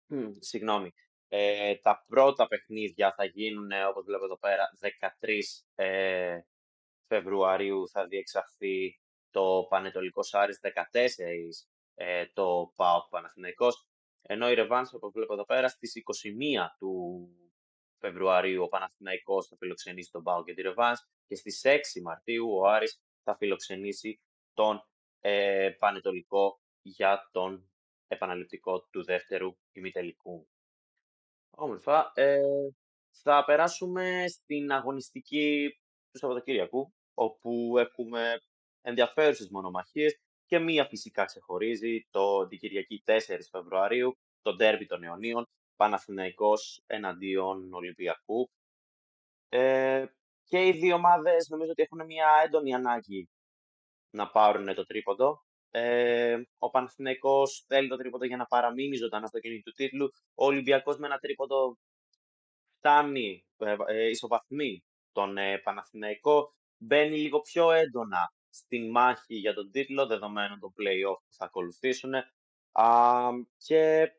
[0.49, 0.93] συγγνώμη,
[1.35, 4.69] ε, τα πρώτα παιχνίδια θα γίνουν, όπως βλέπω εδώ πέρα,
[5.21, 5.39] 13
[5.75, 6.39] ε,
[7.07, 10.59] Φεβρουαρίου θα διεξαχθεί το Πανετολικό Άρης
[10.91, 11.07] 14
[11.95, 13.87] ε, το ΠΑΟΚ Παναθηναϊκός.
[14.21, 16.91] Ενώ η Revanche, όπως βλέπω εδώ πέρα, στις 21 του
[17.99, 22.67] Φεβρουαρίου ο Παναθηναϊκός θα φιλοξενήσει τον Πάο και τη Revanche και στις 6 Μαρτίου ο
[22.67, 24.21] Άρης θα φιλοξενήσει
[24.53, 24.87] τον
[25.19, 27.71] ε, Πανετολικό για τον
[28.07, 30.47] επαναληπτικό του δεύτερου ημιτελικού.
[31.55, 32.11] Όμορφα.
[32.15, 32.41] Ε,
[33.11, 35.69] θα περάσουμε στην αγωνιστική
[36.11, 38.39] του Σαββατοκύριακου, όπου έχουμε
[38.81, 43.19] ενδιαφέρουσες μονομαχίες και μία φυσικά ξεχωρίζει το την Κυριακή 4
[43.51, 48.49] Φεβρουαρίου, το ντέρμπι των Ιωνίων, Παναθηναϊκός εναντίον Ολυμπιακού.
[49.49, 50.05] Ε,
[50.43, 53.29] και οι δύο ομάδες νομίζω ότι έχουν μια έντονη ανάγκη
[54.09, 55.43] να πάρουν το τρίποντο.
[55.75, 60.11] Ε, ο Παναθηναϊκός θέλει το τρίποντο για να παραμείνει ζωντανά στο κίνημα του τίτλου.
[60.33, 61.77] Ο Ολυμπιακός με ένα τρίποντο
[62.77, 66.55] φτάνει, ε, ε, ισοβαθμεί τον ε, Παναθηναϊκό.
[66.77, 72.13] Μπαίνει λίγο πιο έντονα στην μάχη για τον τίτλο, δεδομένων των play-off που θα ακολουθήσουν.
[72.71, 74.11] Α, και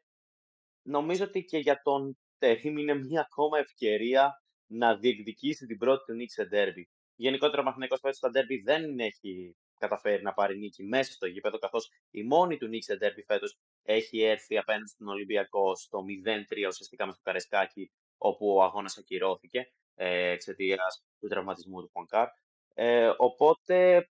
[0.82, 6.12] νομίζω ότι και για τον Τερίμ είναι μια ακόμα ευκαιρία να διεκδικήσει την πρώτη του
[6.12, 6.88] νίκη σε ντέρμπι.
[7.14, 11.58] Γενικότερα ο Μαθηναϊκός φέτος στα ντέρμπι δεν έχει καταφέρει να πάρει νίκη μέσα στο γήπεδο,
[11.58, 16.66] καθώς η μόνη του νίκη σε ντέρμπι φέτος έχει έρθει απέναντι στον Ολυμπιακό στο 0-3
[16.68, 22.28] ουσιαστικά με στο Καρεσκάκι, όπου ο αγώνας ακυρώθηκε ε, εξαιτίας του τραυματισμού του Πονκάρ.
[22.74, 24.08] Ε, οπότε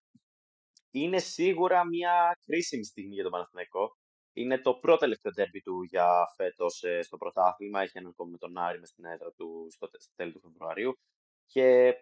[0.91, 3.97] είναι σίγουρα μια κρίσιμη στιγμή για τον Παναθηναϊκό.
[4.33, 7.81] Είναι το πρώτο τελευταίο τέρμπι του για φέτος ε, στο πρωτάθλημα.
[7.81, 10.99] Έχει έναν ακόμη με τον Άρη με στην έδρα του στο, τέλη του Φεβρουαρίου.
[11.47, 11.95] Και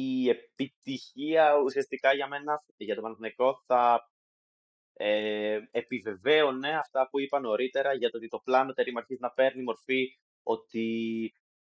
[0.00, 4.10] η επιτυχία ουσιαστικά για μένα, για τον Παναθηναϊκό, θα
[4.92, 9.62] ε, επιβεβαίωνε αυτά που είπα νωρίτερα για το ότι το πλάνο τερίμ αρχίζει να παίρνει
[9.62, 10.86] μορφή ότι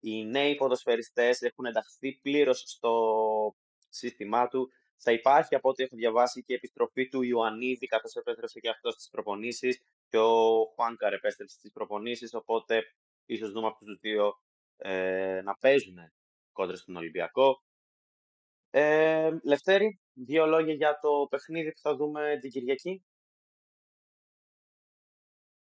[0.01, 2.93] οι νέοι ποδοσφαιριστές έχουν ενταχθεί πλήρως στο
[3.89, 8.61] σύστημά του θα υπάρχει από ό,τι έχω διαβάσει και η επιστροφή του Ιωαννίδη, καθώς επέστρεψε
[8.61, 12.83] και αυτός στις προπονήσεις και ο Χουάνκαρ επέστρεψε στις προπονήσεις, οπότε
[13.27, 14.41] ίσως δούμε αυτούς τους δύο
[14.77, 15.97] ε, να παίζουν
[16.53, 17.66] κόντρα στον Ολυμπιακό.
[18.79, 23.05] Ε, Λευτέρη, δύο λόγια για το παιχνίδι που θα δούμε την Κυριακή.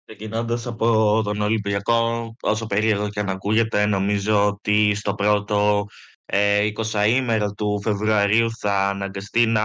[0.05, 5.85] Ξεκινώντας από τον Ολυμπιακό, όσο περίεργο και αν ακούγεται, νομίζω ότι στο πρώτο
[6.25, 9.63] ε, 20 του Φεβρουαρίου θα αναγκαστεί να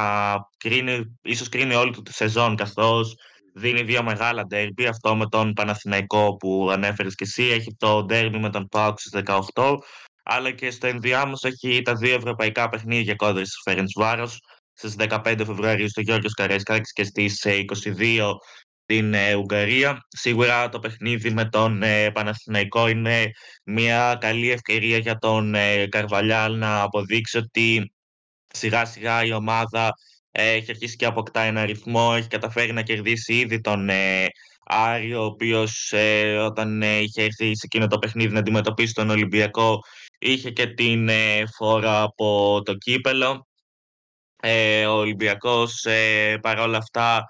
[0.58, 3.16] κρίνει, ίσως κρίνει όλη του τη σεζόν, καθώς
[3.54, 8.40] δίνει δύο μεγάλα ντέρμπι, αυτό με τον Παναθηναϊκό που ανέφερες και εσύ, έχει το ντέρμπι
[8.40, 9.22] με τον ΠΑΟΚ στις
[9.54, 9.78] 18,
[10.32, 14.40] αλλά και στο ενδιάμεσο έχει τα δύο ευρωπαϊκά παιχνίδια κόντρα στις Φέρενς Βάρος,
[14.74, 18.32] στις 15 Φεβρουαρίου στο Γιώργος Καρέσκακης και στις 22
[18.84, 20.06] στην ε, Ουγγαρία.
[20.08, 23.32] Σίγουρα το παιχνίδι με τον ε, Παναθηναϊκό είναι
[23.64, 27.94] μια καλή ευκαιρία για τον ε, Καρβαλιάλ να αποδείξει ότι
[28.54, 29.94] σιγά σιγά η ομάδα
[30.32, 34.26] ε, έχει αρχίσει και αποκτά ένα ρυθμό, έχει καταφέρει να κερδίσει ήδη τον ε,
[34.66, 39.80] Άριο, ο οποίος ε, όταν είχε έρθει σε εκείνο το παιχνίδι να αντιμετωπίσει τον Ολυμπιακό
[40.20, 41.10] είχε και την
[41.56, 43.48] φόρα από το κύπελο.
[44.88, 45.86] ο Ολυμπιακός
[46.42, 47.30] παρόλα αυτά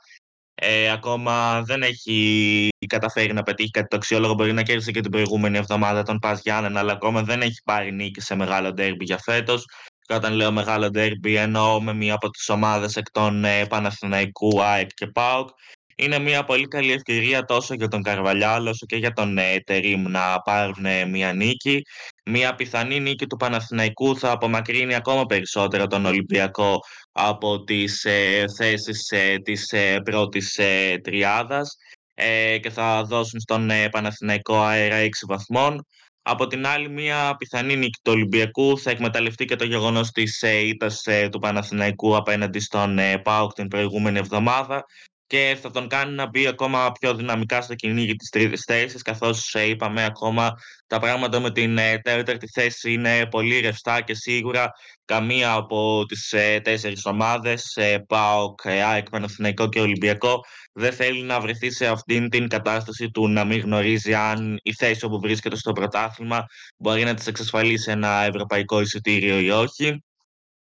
[0.61, 4.33] ε, ακόμα δεν έχει καταφέρει να πετύχει κάτι το αξιόλογο.
[4.33, 7.91] Μπορεί να κέρδισε και την προηγούμενη εβδομάδα τον Πας Γιάννεν, αλλά ακόμα δεν έχει πάρει
[7.91, 9.65] νίκη σε μεγάλο ντέρμπι για φέτος.
[9.99, 14.63] Και όταν λέω μεγάλο ντέρμπι, εννοώ με μία από τις ομάδες εκ των ε, Παναθηναϊκού,
[14.63, 15.49] ΑΕΚ και ΠΑΟΚ.
[15.95, 20.01] Είναι μια πολύ καλή ευκαιρία τόσο για τον Καρβαλιάλ όσο και για τον ε, Τερίμ
[20.01, 21.81] να πάρουν ε, μια νίκη.
[22.29, 26.79] Μια πιθανή νίκη του Παναθηναϊκού θα απομακρύνει ακόμα περισσότερο τον Ολυμπιακό
[27.11, 31.75] από τις ε, θέσεις ε, της ε, πρώτης ε, τριάδας
[32.13, 35.85] ε, και θα δώσουν στον ε, Παναθηναϊκό αέρα 6 βαθμών.
[36.21, 40.67] Από την άλλη, μια πιθανή νίκη του Ολυμπιακού θα εκμεταλλευτεί και το γεγονός της ε,
[40.67, 44.85] ήττας του Παναθηναϊκού απέναντι στον ΠΑΟΚ την προηγούμενη εβδομάδα
[45.29, 49.53] και θα τον κάνει να μπει ακόμα πιο δυναμικά στο κυνήγι της τρίτης θέσης καθώς
[49.53, 50.53] είπαμε ακόμα
[50.87, 54.71] τα πράγματα με την τέταρτη θέση είναι πολύ ρευστά και σίγουρα
[55.05, 60.39] καμία από τις ε, τέσσερις ομάδες, ε, ΠΑΟΚ, ΑΕΚ, Παναθηναϊκό και Ολυμπιακό,
[60.73, 65.05] δεν θέλει να βρεθεί σε αυτήν την κατάσταση του να μην γνωρίζει αν η θέση
[65.05, 66.45] όπου βρίσκεται στο πρωτάθλημα
[66.77, 70.03] μπορεί να της εξασφαλίσει ένα ευρωπαϊκό εισιτήριο ή όχι.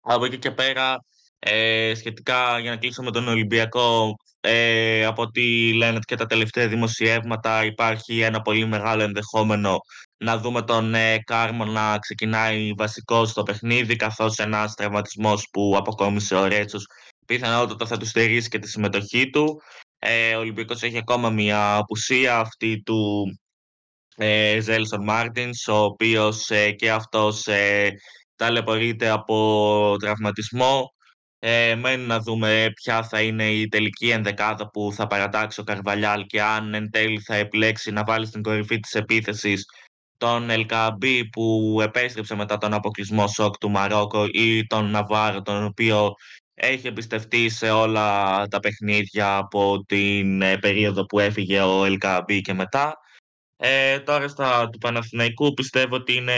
[0.00, 1.04] Από εκεί και πέρα,
[1.38, 4.14] ε, σχετικά για να κλείσω με τον Ολυμπιακό,
[4.46, 9.78] ε, από ό,τι λένε και τα τελευταία δημοσιεύματα υπάρχει ένα πολύ μεγάλο ενδεχόμενο
[10.16, 16.34] να δούμε τον ε, Κάρμο να ξεκινάει βασικό στο παιχνίδι καθώς ένας τραυματισμός που αποκόμισε
[16.34, 16.86] ο Ρέτσος
[17.26, 19.62] πιθανότατα θα του στερήσει και τη συμμετοχή του.
[19.98, 23.24] Ε, ο Ολυμπιακός έχει ακόμα μια απουσία αυτή του
[24.16, 27.90] ε, Ζέλσον Μάρτινς ο οποίος ε, και αυτός ε,
[28.36, 30.93] ταλαιπωρείται από τραυματισμό
[31.46, 36.26] Ε, μένει να δούμε ποια θα είναι η τελική ενδεκάδα που θα παρατάξει ο Καρβαλιάλ
[36.26, 39.64] και αν εν τέλει θα επιλέξει να βάλει στην κορυφή της επίθεσης
[40.16, 46.14] τον Ελκαμπή που επέστρεψε μετά τον αποκλεισμό σοκ του Μαρόκο ή τον Ναβάρο τον οποίο
[46.54, 52.54] έχει εμπιστευτεί σε όλα τα παιχνίδια από την ε, περίοδο που έφυγε ο Ελκαμπή και
[52.54, 52.98] μετά.
[53.56, 56.32] Ε, τώρα στα του Παναθηναϊκού πιστεύω ότι είναι,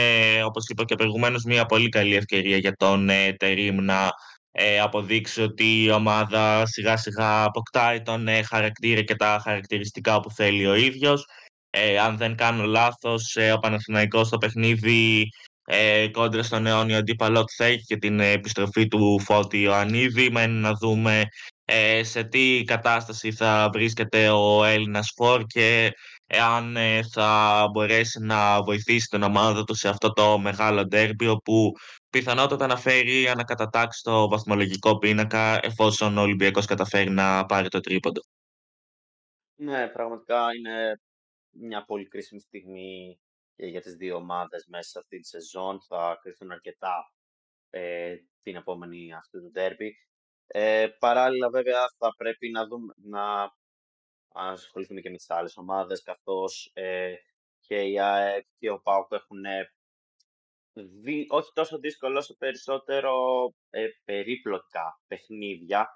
[0.45, 4.11] όπως είπα και προηγουμένως, μια πολύ καλή ευκαιρία για τον ε, Τερίμ να
[4.59, 10.31] ε, αποδείξει ότι η ομάδα σιγά σιγά αποκτάει τον ε, χαρακτήρα και τα χαρακτηριστικά που
[10.31, 11.27] θέλει ο ίδιος.
[11.71, 15.29] Ε, αν δεν κάνω λάθος, ε, ο Παναθηναϊκός στο παιχνίδι
[15.65, 20.31] ε, κόντρα στον αιώνιο αντίπαλό θα έχει και την επιστροφή του Φώτη Ιωαννίδη.
[20.31, 21.25] Μένει να δούμε
[21.65, 25.93] ε, σε τι κατάσταση θα βρίσκεται ο Έλληνας Φορ και
[26.27, 31.73] εάν ε, θα μπορέσει να βοηθήσει την ομάδα του σε αυτό το μεγάλο ντέρμπι όπου
[32.19, 38.21] πιθανότατα να φέρει ανακατατάξει το βαθμολογικό πίνακα εφόσον ο Ολυμπιακός καταφέρει να πάρει το τρίποντο.
[39.57, 41.01] Ναι, πραγματικά είναι
[41.51, 43.21] μια πολύ κρίσιμη στιγμή
[43.57, 45.81] και για τις δύο ομάδες μέσα σε αυτή τη σεζόν.
[45.89, 47.13] Θα κρυφθούν αρκετά
[47.71, 49.97] ε, την επόμενη αυτού του ντέρμπι.
[50.47, 53.53] Ε, παράλληλα, βέβαια, θα πρέπει να, δούμε, να
[54.29, 57.15] ασχοληθούμε και με τις άλλες ομάδες, καθώς ε,
[57.61, 59.45] και η ΑΕΚ και ο ΠΑΟΚ έχουν
[60.83, 61.27] δι...
[61.29, 63.15] όχι τόσο δύσκολο, όσο περισσότερο
[63.71, 65.87] ε, περίπλοκα παιχνίδια.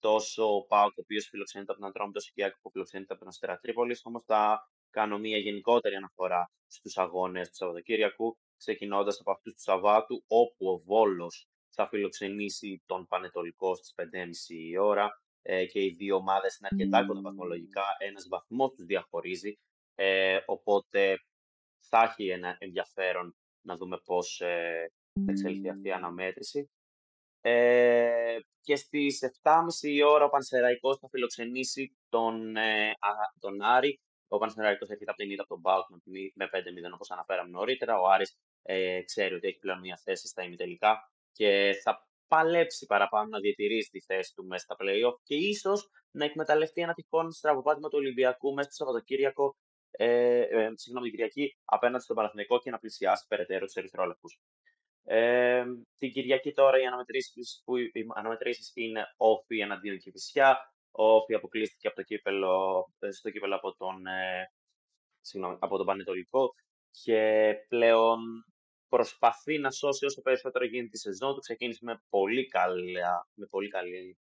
[0.00, 3.12] Τόσο ο ΠΑΟΚ, ο οποίος φιλοξενείται από τον Αντρόμητο, τόσο και η ΑΕΚ που φιλοξενείται
[3.12, 4.00] από τον Αστέρα Τρίπολης.
[4.04, 10.24] Όμως θα κάνω μια γενικότερη αναφορά στους αγώνες του Σαββατοκύριακου, ξεκινώντας από αυτούς του Σαββάτου,
[10.26, 14.04] όπου ο Βόλος θα φιλοξενήσει τον Πανετολικό στις 5.30
[14.48, 15.08] η ώρα
[15.42, 19.58] ε, και οι δύο ομάδες είναι αρκετά κοντά βαθμολογικά, ένας βαθμός τους διαχωρίζει,
[19.94, 21.16] ε, οπότε
[21.88, 23.36] θα έχει ένα ενδιαφέρον
[23.68, 24.90] να δούμε πώς ε,
[25.24, 26.70] θα εξελιχθεί αυτή η αναμέτρηση.
[27.40, 32.92] Ε, και στις 7.30 η ώρα ο Πανσεραϊκός θα φιλοξενήσει τον, ε,
[33.40, 34.00] τον Άρη.
[34.28, 35.86] Ο Πανσεραϊκός έρχεται από την ήττα από τον Μπάουκ
[36.34, 38.00] με 5-0 όπως αναφέραμε νωρίτερα.
[38.00, 40.92] Ο Άρης ε, ξέρει ότι έχει πλέον μια θέση στα ημιτελικά
[41.32, 46.24] και θα παλέψει παραπάνω να διατηρήσει τη θέση του μέσα στα playoff και ίσως να
[46.24, 49.56] εκμεταλλευτεί ένα τυχόν στραβοπάτημα του Ολυμπιακού μέσα στο Σαββατοκύριακο,
[50.00, 54.28] ε, ε, συγγνώμη, την Κυριακή απέναντι στον Παναθηναϊκό και να πλησιάσει περαιτέρω τους Ερυθρόλεπτου.
[55.04, 55.64] Ε,
[55.98, 60.58] την Κυριακή τώρα οι αναμετρήσεις, που, οι αναμετρήσεις είναι όφη εναντίον Κηφισιά.
[60.90, 64.52] Ο όφη αποκλείστηκε από το κύπελο, ε, στο κύπελο από τον, ε,
[65.20, 66.54] συγγνώμη, από τον Πανετολικό
[66.90, 68.18] και πλέον
[68.88, 71.40] προσπαθεί να σώσει όσο περισσότερο γίνεται τη σεζόν του.
[71.40, 74.18] Ξεκίνησε με πολύ, καλά, με πολύ καλή.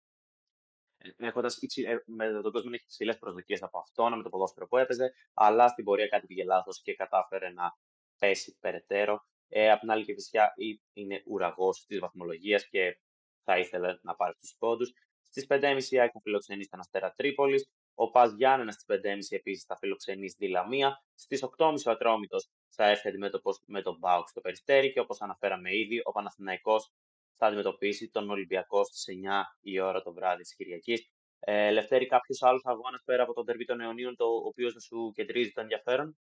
[1.02, 4.76] Ε, έχοντας, ε, με τον κόσμο έχει υψηλέ προσδοκίες από αυτόν, με το ποδόσφαιρο που
[4.76, 7.76] έπαιζε, αλλά στην πορεία κάτι πήγε λάθος και κατάφερε να
[8.18, 9.24] πέσει περαιτέρω.
[9.48, 10.52] Ε, απ' την άλλη, και φυσικά
[10.92, 12.98] είναι ουραγός της βαθμολογίας και
[13.44, 14.92] θα ήθελε να πάρει τους πόντους.
[15.22, 17.70] Στις 5.30 η ΑΕΚ θα φιλοξενήσει τον Αστέρα Τρίπολης.
[17.94, 21.02] Ο Πας Γιάννενα στις 5.30 επίσης θα φιλοξενήσει τη Λαμία.
[21.14, 25.76] Στις 8.30 ο Ατρόμητος θα έρθει αντιμέτωπος με τον Μπάουκ στο Περιστέρι και όπως αναφέραμε
[25.76, 26.92] ήδη, ο Παναθηναϊκός
[27.40, 31.10] θα αντιμετωπίσει τον Ολυμπιακό στις 9 η ώρα το βράδυ της Κυριακής.
[31.40, 35.12] Ε, Λευτέρη, κάποιο άλλο αγώνα πέρα από τον Τερβί των Αιωνίων, το οποίος να σου
[35.14, 36.16] κεντρίζει το ενδιαφέρον;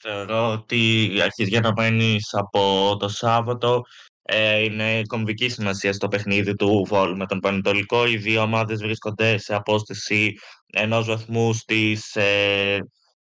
[0.00, 3.82] Θεωρώ ότι αρχίζει να μένεις από το Σάββατο
[4.22, 8.06] ε, είναι κομβική σημασία στο παιχνίδι του Βόλου με τον Πανετολικό.
[8.06, 10.34] Οι δύο ομάδες βρίσκονται σε απόσταση
[10.72, 12.78] ενός βαθμού στις ε,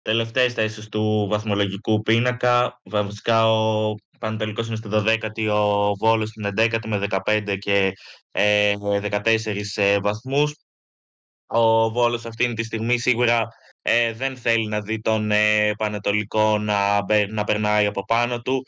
[0.04, 2.80] τελευταίες θέσεις του βαθμολογικού πίνακα.
[2.84, 7.92] Βασικά ο Πανετολικό είναι στη 12η, ο Βόλος στην 11η με 15 και
[8.32, 8.74] ε,
[9.12, 9.38] 14
[9.76, 10.56] ε, βαθμούς.
[11.48, 13.48] Ο Βόλος αυτή τη στιγμή σίγουρα
[13.82, 18.64] ε, δεν θέλει να δει τον ε, Πανετολικό να, να περνάει από πάνω του.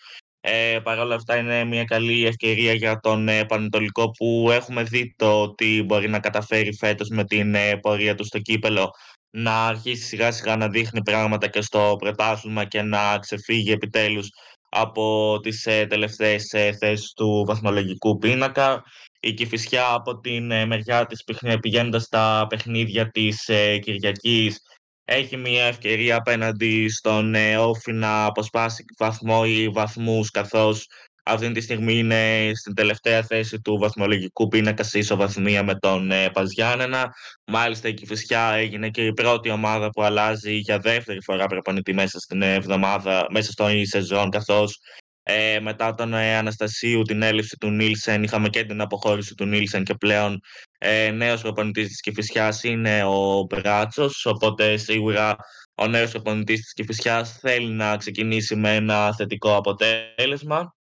[0.48, 5.14] Ε, Παρ' όλα αυτά είναι μια καλή ευκαιρία για τον ε, Πανετολικό που έχουμε δει
[5.18, 8.92] το ότι μπορεί να καταφέρει φέτος με την ε, πορεία του στο κύπελο
[9.30, 14.30] να αρχίσει σιγά σιγά να δείχνει πράγματα και στο πρωτάθλημα και να ξεφύγει επιτέλους
[14.70, 18.84] από τις ε, τελευταίες ε, θέσεις του βαθμολογικού πίνακα.
[19.20, 21.24] Η Κηφισιά από την ε, μεριά της
[21.60, 24.60] πηγαίνοντας στα παιχνίδια της ε, Κυριακής
[25.06, 30.88] έχει μια ευκαιρία απέναντι στον Όφη να αποσπάσει βαθμό ή βαθμούς καθώς
[31.26, 36.30] αυτή τη στιγμή είναι στην τελευταία θέση του βαθμολογικού πίνακα σε ισοβαθμία με τον ε,
[36.30, 37.14] Παζιάννενα.
[37.46, 42.20] Μάλιστα η Κηφισιά έγινε και η πρώτη ομάδα που αλλάζει για δεύτερη φορά προπονητή μέσα
[42.20, 44.80] στην εβδομάδα, μέσα στο σεζόν καθώς
[45.28, 49.84] ε, μετά τον ε, Αναστασίου, την έλλειψη του Νίλσεν, είχαμε και την αποχώρηση του Νίλσεν
[49.84, 50.40] και πλέον
[50.78, 55.36] ε, νέος προπονητής της Κηφισιάς είναι ο Μπράτσος, οπότε σίγουρα
[55.76, 60.75] ο νέος προπονητής της Κηφισιάς θέλει να ξεκινήσει με ένα θετικό αποτέλεσμα.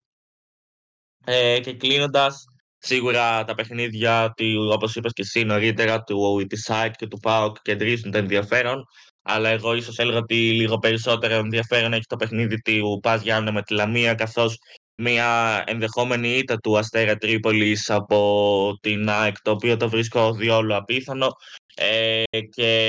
[1.25, 2.45] Ε, και κλείνοντας,
[2.87, 7.57] Σίγουρα τα παιχνίδια του, όπως είπες και εσύ νωρίτερα, του της ΑΕΚ και του ΠΑΟΚ
[7.61, 8.85] κεντρίζουν το ενδιαφέρον,
[9.21, 13.61] αλλά εγώ ίσως έλεγα ότι λίγο περισσότερο ενδιαφέρον έχει το παιχνίδι του Πας Γιάννενα με
[13.61, 14.57] τη Λαμία, καθώς
[14.95, 21.27] μια ενδεχόμενη ήττα του Αστέρα Τρίπολης από την ΑΕΚ, το οποίο το βρίσκω διόλου απίθανο,
[21.75, 22.87] ε, και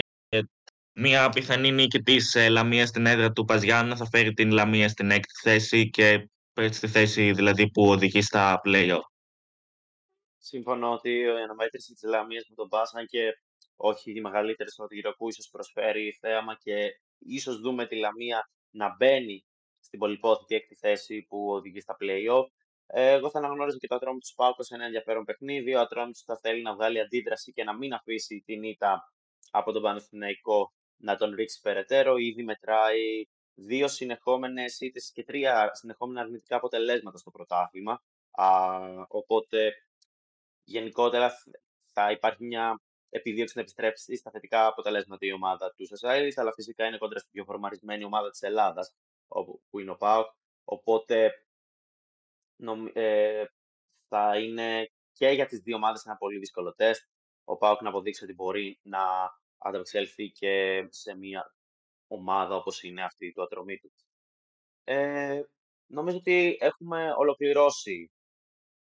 [0.93, 5.11] μια πιθανή νίκη της ε, Λαμίας στην έδρα του Παζιάννα θα φέρει την Λαμία στην
[5.11, 6.29] έκτη θέση και
[6.71, 8.99] στη θέση δηλαδή που οδηγεί στα play
[10.39, 13.33] Συμφωνώ ότι η αναμέτρηση της Λαμίας με τον Πάσαν και
[13.77, 16.89] όχι η μεγαλύτερη στο γύρο που ίσως προσφέρει θέαμα και
[17.19, 19.45] ίσως δούμε τη Λαμία να μπαίνει
[19.81, 22.47] στην πολυπόθητη έκτη θέση που οδηγεί στα play-off.
[22.87, 25.75] Ε, εγώ θα αναγνώριζα και το ατρόμι του Σπάουκ σε ένα ενδιαφέρον παιχνίδι.
[25.75, 29.13] Ο ατρόμι του θα θέλει να βγάλει αντίδραση και να μην αφήσει την ήττα
[29.51, 32.17] από τον Παναθηναϊκό να τον ρίξει περαιτέρω.
[32.17, 33.25] Ήδη μετράει
[33.57, 38.03] δύο συνεχόμενες ήττε και τρία συνεχόμενα αρνητικά αποτελέσματα στο πρωτάθλημα.
[38.31, 39.73] Α, οπότε
[40.65, 41.33] γενικότερα
[41.93, 46.87] θα υπάρχει μια επιδίωξη να επιστρέψει στα θετικά αποτελέσματα η ομάδα του Σασάιλη, αλλά φυσικά
[46.87, 48.95] είναι κόντρα στην πιο φορμαρισμένη ομάδα της Ελλάδας,
[49.71, 50.27] που είναι ο ΠΑΟΚ.
[50.65, 51.31] Οπότε
[52.93, 53.45] ε,
[54.09, 57.09] θα είναι και για τις δύο ομάδες ένα πολύ δύσκολο τεστ.
[57.45, 59.01] Ο ΠΑΟΚ να αποδείξει ότι μπορεί να
[59.59, 61.56] ανταπεξέλθει και σε μια
[62.07, 63.91] ομάδα όπως είναι αυτή του ατρωμίτου.
[64.85, 65.41] Ε,
[65.87, 68.11] νομίζω ότι έχουμε ολοκληρώσει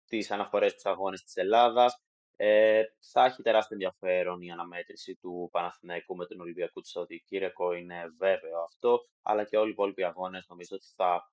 [0.06, 2.02] τις αναφορές στους αγώνες της Ελλάδας.
[2.36, 8.04] Ε, θα έχει τεράστιο ενδιαφέρον η αναμέτρηση του Παναθηναϊκού με τον Ολυμπιακό του Σαουδικύριακο, είναι
[8.18, 11.32] βέβαιο αυτό, αλλά και όλοι οι υπόλοιποι αγώνες νομίζω ότι θα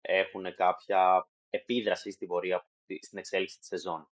[0.00, 2.66] έχουν κάποια επίδραση στην πορεία,
[3.00, 4.08] στην εξέλιξη της σεζόν.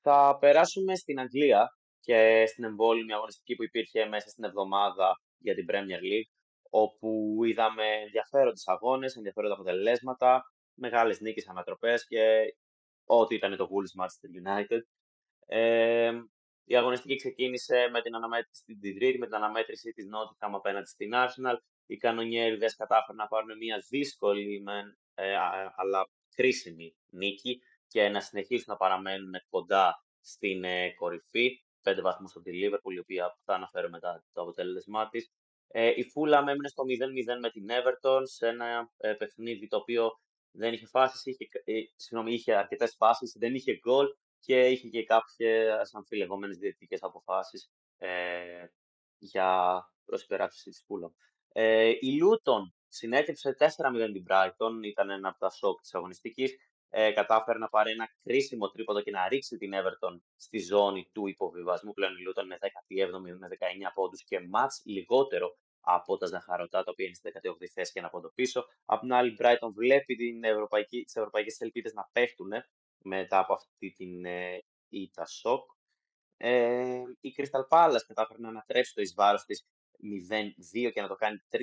[0.00, 1.68] Θα περάσουμε στην Αγγλία
[2.00, 6.30] και στην εμβόλυμη αγωνιστική που υπήρχε μέσα στην εβδομάδα για την Premier League,
[6.70, 10.42] όπου είδαμε ενδιαφέροντες αγώνες, ενδιαφέροντα αποτελέσματα,
[10.74, 12.54] μεγάλες νίκες ανατροπές και
[13.04, 14.80] ό,τι ήταν το Wolves Manchester United.
[15.46, 16.12] Ε,
[16.64, 21.10] η αγωνιστική ξεκίνησε με την αναμέτρηση στην Τρίτη, με την αναμέτρηση της Nottingham απέναντι στην
[21.14, 21.56] Arsenal.
[21.86, 24.62] Οι κανονιέριδες κατάφεραν να πάρουν μια δύσκολη
[25.14, 25.34] ε,
[25.76, 31.62] αλλά κρίσιμη νίκη και να συνεχίσουν να παραμένουν κοντά στην ε, κορυφή.
[31.82, 35.30] Πέντε βαθμούς από τη Liverpool, η οποία θα αναφέρω μετά το αποτέλεσμά της.
[35.68, 40.10] Ε, η Fulham έμεινε στο 0-0 με την Everton σε ένα ε, παιχνίδι το οποίο
[40.50, 44.06] δεν είχε φάσεις, είχε, ε, συγγνώμη, είχε αρκετές φάσεις, δεν είχε γκολ
[44.40, 48.66] και είχε και κάποιες αμφιλεγόμενες διαιτητικές αποφάσεις ε,
[49.18, 51.12] για προσπεράτηση της Fulham.
[51.52, 53.66] Ε, η Luton συνέτρεψε 4-0
[54.12, 56.56] την Brighton, ήταν ένα από τα σοκ της αγωνιστικής.
[56.90, 61.26] Ε, κατάφερε να πάρει ένα κρίσιμο τρίποδο και να ρίξει την Everton στη ζώνη του
[61.26, 61.92] υποβιβασμού.
[61.92, 66.90] Πλέον η Luton είναι 17η με 19 πόντους και μάτς λιγότερο από τα Ζαχαρωτά, τα
[66.90, 68.64] οποία είναι στη 18η θέση και ένα πόντο πίσω.
[68.84, 72.50] Απ' την άλλη, η Brighton βλέπει την ευρωπαϊκή, τις ευρωπαϊκές ελπίδες να πέφτουν
[73.04, 75.70] μετά από αυτή την ε, ήττα σοκ.
[76.36, 79.66] Ε, η Crystal Palace κατάφερε να ανατρέψει το εις βάρος της
[80.86, 81.58] 0-2 και να το κάνει 3-2.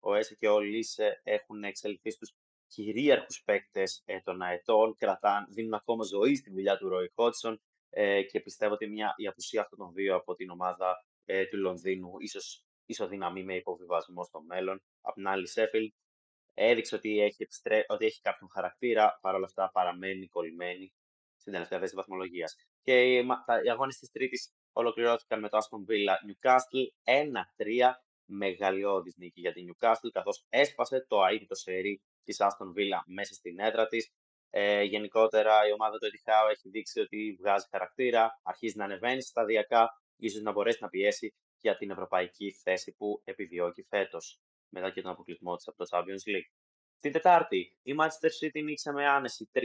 [0.00, 2.34] Ο Έσε και ο Λίσε έχουν εξελιχθεί στους
[2.74, 8.22] κυρίαρχους παίκτες ε, των αετών, κρατάν, δίνουν ακόμα ζωή στη δουλειά του Ρόι Χότσον ε,
[8.22, 12.12] και πιστεύω ότι μια, η απουσία αυτών των δύο από την ομάδα ε, του Λονδίνου
[12.18, 14.82] ίσως ισοδυναμεί με υποβιβασμό στο μέλλον.
[15.00, 15.92] Απ' την άλλη, Σέφιλ
[16.54, 17.84] έδειξε ότι έχει, επιστρέ...
[17.88, 20.92] ότι έχει κάποιον χαρακτήρα, παρόλα αυτά παραμένει κολλημένη
[21.36, 22.54] στην τελευταία θέση βαθμολογίας.
[22.82, 23.26] Και οι,
[23.64, 27.12] οι αγώνες της Τρίτης ολοκληρώθηκαν με το Aston Villa Newcastle
[27.88, 27.92] 1-3
[28.24, 33.58] μεγαλειώδης νίκη για την Newcastle καθώς έσπασε το αίτητο σερί της Aston Villa μέσα στην
[33.58, 34.12] έδρα της.
[34.50, 40.02] Ε, γενικότερα η ομάδα του Etihad έχει δείξει ότι βγάζει χαρακτήρα, αρχίζει να ανεβαίνει σταδιακά,
[40.16, 45.10] ίσως να μπορέσει να πιέσει για την ευρωπαϊκή θέση που επιδιώκει φέτος μετά και τον
[45.10, 46.50] αποκλεισμό της από το Champions League.
[47.00, 49.60] Την Τετάρτη, η Manchester City νίξε με άνεση 3-1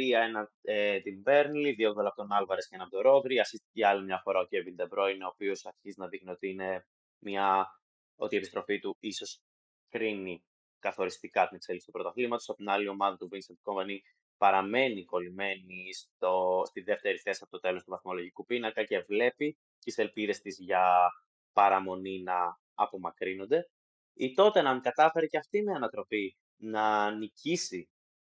[0.61, 3.39] ε, την Burnley, δύο γκολ από τον Άλβαρες και ένα από τον Ρόδρυ.
[3.39, 6.87] Ασύστηκε άλλη μια φορά ο Kevin De Bruyne, ο οποίος αρχίζει να δείχνει ότι, είναι
[7.19, 7.67] μια,
[8.15, 9.41] ότι η επιστροφή του ίσως
[9.89, 10.43] κρίνει
[10.79, 12.49] καθοριστικά την εξέλιξη του πρωταθλήματος.
[12.49, 13.97] Από την άλλη, ομάδα του Vincent Company
[14.37, 19.97] παραμένει κολλημένη στο, στη δεύτερη θέση από το τέλος του βαθμολογικού πίνακα και βλέπει τις
[19.97, 21.11] ελπίδες της για
[21.53, 23.69] παραμονή να απομακρύνονται.
[24.13, 27.89] Η Tottenham κατάφερε και αυτή με ανατροπή να νικήσει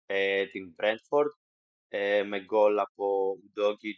[0.06, 1.30] ε, την Brentford
[1.88, 3.94] ε, με γκολ από Ουντόκι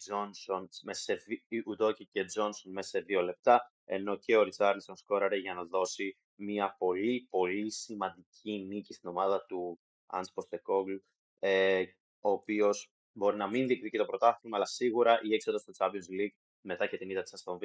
[2.12, 6.74] και Τζόνσον μέσα σε δύο λεπτά, ενώ και ο Ριτσάρλισον σκόραρε για να δώσει μια
[6.78, 11.04] πολύ πολύ σημαντική νίκη στην ομάδα του Άνς Ποστεκόγλου,
[11.38, 11.84] ε,
[12.20, 16.34] ο οποίος μπορεί να μην διεκδικεί το πρωτάθλημα, αλλά σίγουρα η έξοδος στο Champions League
[16.60, 17.58] μετά και την ήττα της Αστον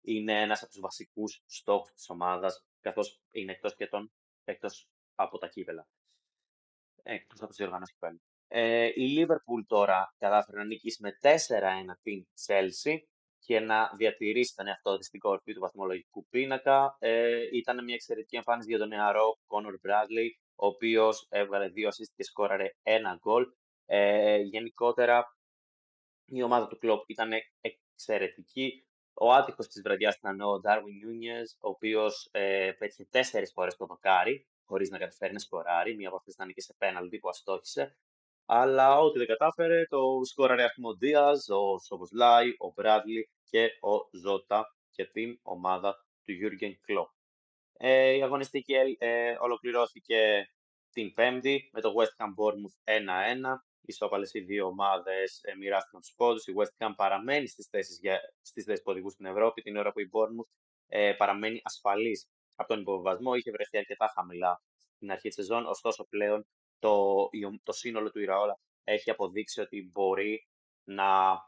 [0.00, 4.12] είναι ένας από τους βασικούς στόχους της ομάδας, καθώς είναι εκτός και των,
[4.44, 5.88] εκτός από τα κύπελα.
[7.02, 7.96] Εκτός από τις διοργανώσεις
[8.48, 12.98] Ε, η Liverpool τώρα κατάφερε να νικήσει με 4-1 την Chelsea
[13.46, 16.96] και να διατηρήσει τον εαυτό της στην κορυφή του βαθμολογικού πίνακα.
[16.98, 22.12] Ε, ήταν μια εξαιρετική εμφάνιση για τον νεαρό Conor Bradley, ο οποίος έβγαλε δύο assist
[22.16, 23.44] και σκόραρε ένα γκολ.
[23.86, 25.24] Ε, γενικότερα
[26.26, 27.30] η ομάδα του κλοπ ήταν
[27.60, 28.86] εξαιρετική.
[29.14, 33.86] Ο άτυχος της βραδιάς ήταν ο Darwin Nunez, ο οποίος ε, πέτυχε τέσσερις φορές το
[33.86, 35.96] δοκάρι, χωρίς να καταφέρει να σκοράρει.
[35.96, 37.96] Μία από αυτές ήταν και σε πέναλτι που αστόχησε.
[38.46, 44.64] Αλλά ό,τι δεν κατάφερε, το σκόραρε ο Δίας, ο Σοβοσλάι, ο Μπράντλι και ο Ζώτα
[44.90, 45.94] και την ομάδα
[46.24, 47.10] του Jurgen Klopp.
[47.78, 50.50] Ε, η αγωνιστική ε, ολοκληρώθηκε
[50.92, 53.00] την Πέμπτη με το West Ham Bournemouth 1-1
[53.86, 56.46] ισόπαλες οι δύο ομάδες ε, μοιράστηκαν τους πόντους.
[56.46, 59.92] Η West Ham παραμένει στις θέσεις, για, στις θέσεις που οδηγούν στην Ευρώπη, την ώρα
[59.92, 60.50] που η Bournemouth
[60.86, 63.34] ε, παραμένει ασφαλής από τον υποβασμό.
[63.34, 64.62] Είχε βρεθεί αρκετά χαμηλά
[64.96, 66.46] στην αρχή της σεζόν, ωστόσο πλέον
[66.78, 67.28] το,
[67.62, 70.48] το σύνολο του Ιραόλα έχει αποδείξει ότι μπορεί
[70.84, 71.38] να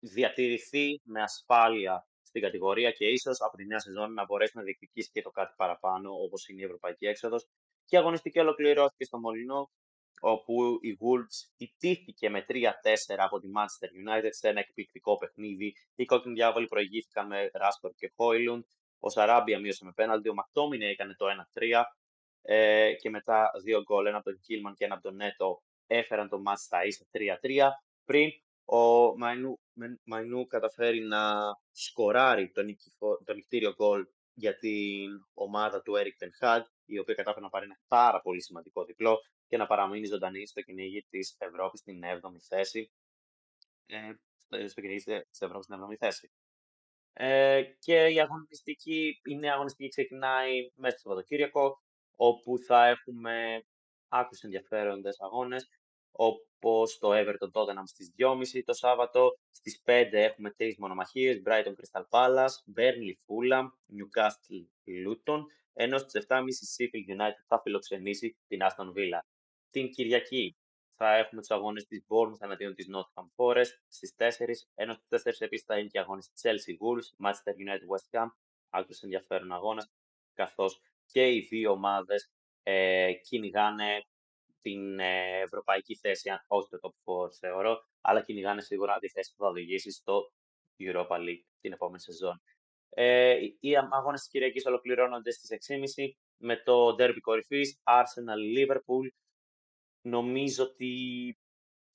[0.00, 5.10] διατηρηθεί με ασφάλεια στην κατηγορία και ίσως από τη νέα σεζόν να μπορέσει να διεκδικήσει
[5.12, 7.46] και το κάτι παραπάνω όπως είναι η Ευρωπαϊκή Έξοδος.
[7.84, 9.70] Και η αγωνιστική ολοκληρώθηκε στο Μολυνό
[10.20, 12.54] όπου η Wolves ιτήθηκε με 3-4
[13.16, 15.74] από τη Manchester United σε ένα εκπληκτικό παιχνίδι.
[15.94, 18.64] Οι κόκκινοι διάβολοι προηγήθηκαν με Rashford και Χόιλουντ.
[18.98, 21.82] Ο Σαράμπια μείωσε με πέναλτι, ο Μακτόμινε έκανε το 1-3
[22.42, 26.28] ε, και μετά δύο γκολ, ένα από τον Κίλμαν και ένα από τον Νέτο έφεραν
[26.28, 27.68] το match στα ίσα 3-3
[28.04, 28.30] πριν
[28.64, 29.60] ο Μαϊνού,
[30.04, 31.40] Μαϊνού καταφέρει να
[31.72, 32.76] σκοράρει τον,
[33.24, 37.64] τον νικητήριο γκολ για την ομάδα του Eric Ten Hag, η οποία κατάφερε να πάρει
[37.64, 42.40] ένα πάρα πολύ σημαντικό διπλό και να παραμείνει ζωντανή στο κυνήγι της Ευρώπης στην 7η
[42.48, 42.92] θέση.
[43.86, 44.12] Ε,
[44.68, 46.30] στο κυνήγι της Ευρώπης στην 7η θέση.
[47.12, 51.82] Ε, και η αγωνιστική, η νέα αγωνιστική ξεκινάει μέσα στο Σαββατοκύριακο,
[52.22, 53.64] όπου θα έχουμε
[54.08, 55.68] άκουσε ενδιαφέροντες αγώνες,
[56.10, 62.04] όπως το Everton Tottenham στις 2.30 το Σάββατο, στις 5 έχουμε τρεις μονομαχίες, Brighton Crystal
[62.08, 63.66] Palace, Burnley Fulham,
[63.96, 64.64] Newcastle
[65.06, 65.40] Luton,
[65.72, 66.42] ενώ στις 7.30
[66.76, 69.20] Sheffield United θα φιλοξενήσει την Aston Villa.
[69.70, 70.56] Την Κυριακή
[70.94, 75.44] θα έχουμε τους αγώνες της Bournemouth εναντίον της Nottingham Forest στις 4, ενώ στις 4
[75.44, 78.26] επίσης θα είναι και αγώνες της Chelsea Wolves, Manchester United West Ham,
[78.70, 79.90] άκρω ενδιαφέρον αγώνας,
[80.34, 80.80] καθώς
[81.12, 82.30] και οι δύο ομάδες
[82.62, 84.04] ε, κυνηγάνε
[84.60, 89.42] την ε, ευρωπαϊκή θέση, όχι το top 4 θεωρώ, αλλά κυνηγάνε σίγουρα τη θέση που
[89.42, 90.32] θα οδηγήσει στο
[90.78, 92.42] Europa League την επόμενη σεζόν.
[92.88, 99.08] Ε, οι αγώνες της Κυριακής ολοκληρώνονται στις 6.30 με το Derby κορυφής Arsenal Liverpool
[100.00, 100.94] νομίζω ότι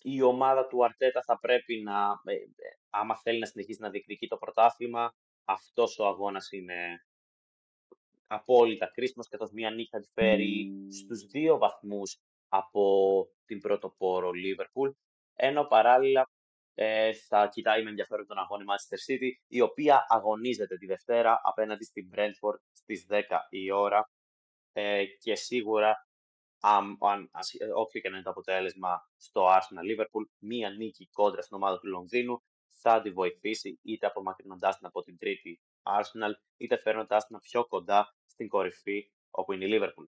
[0.02, 2.44] η ομάδα του Αρτέτα θα πρέπει να, ε, ε,
[2.90, 7.06] άμα θέλει να συνεχίσει να διεκδικεί το πρωτάθλημα, αυτός ο αγώνας είναι
[8.36, 12.18] απόλυτα κρίσιμος, καθώς μία νύχτα τη φέρει στους δύο βαθμούς
[12.50, 12.86] από
[13.46, 14.92] την πρωτοπόρο Liverpool,
[15.34, 16.30] ενώ παράλληλα
[16.74, 21.84] ε, θα κοιτάει με ενδιαφέρον τον αγώνα Manchester City, η οποία αγωνίζεται τη Δευτέρα απέναντι
[21.84, 24.10] στην Brentford στις 10 η ώρα.
[24.74, 26.08] Ε, και σίγουρα
[26.60, 31.42] αν, αν, ε, όποιο και να είναι το αποτέλεσμα στο Arsenal Liverpool, μία νίκη κόντρα
[31.42, 32.44] στην ομάδα του Λονδίνου
[32.82, 38.16] θα τη βοηθήσει είτε απομακρυνοντάς την από την τρίτη Arsenal, είτε φέρνοντάς την πιο κοντά
[38.36, 40.06] στην κορυφή όπου είναι η Liverpool.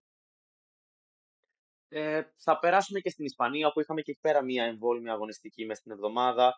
[1.88, 5.80] Ε, θα περάσουμε και στην Ισπανία, όπου είχαμε και εκεί πέρα μία εμβόλυμη αγωνιστική μέσα
[5.80, 6.54] στην εβδομάδα,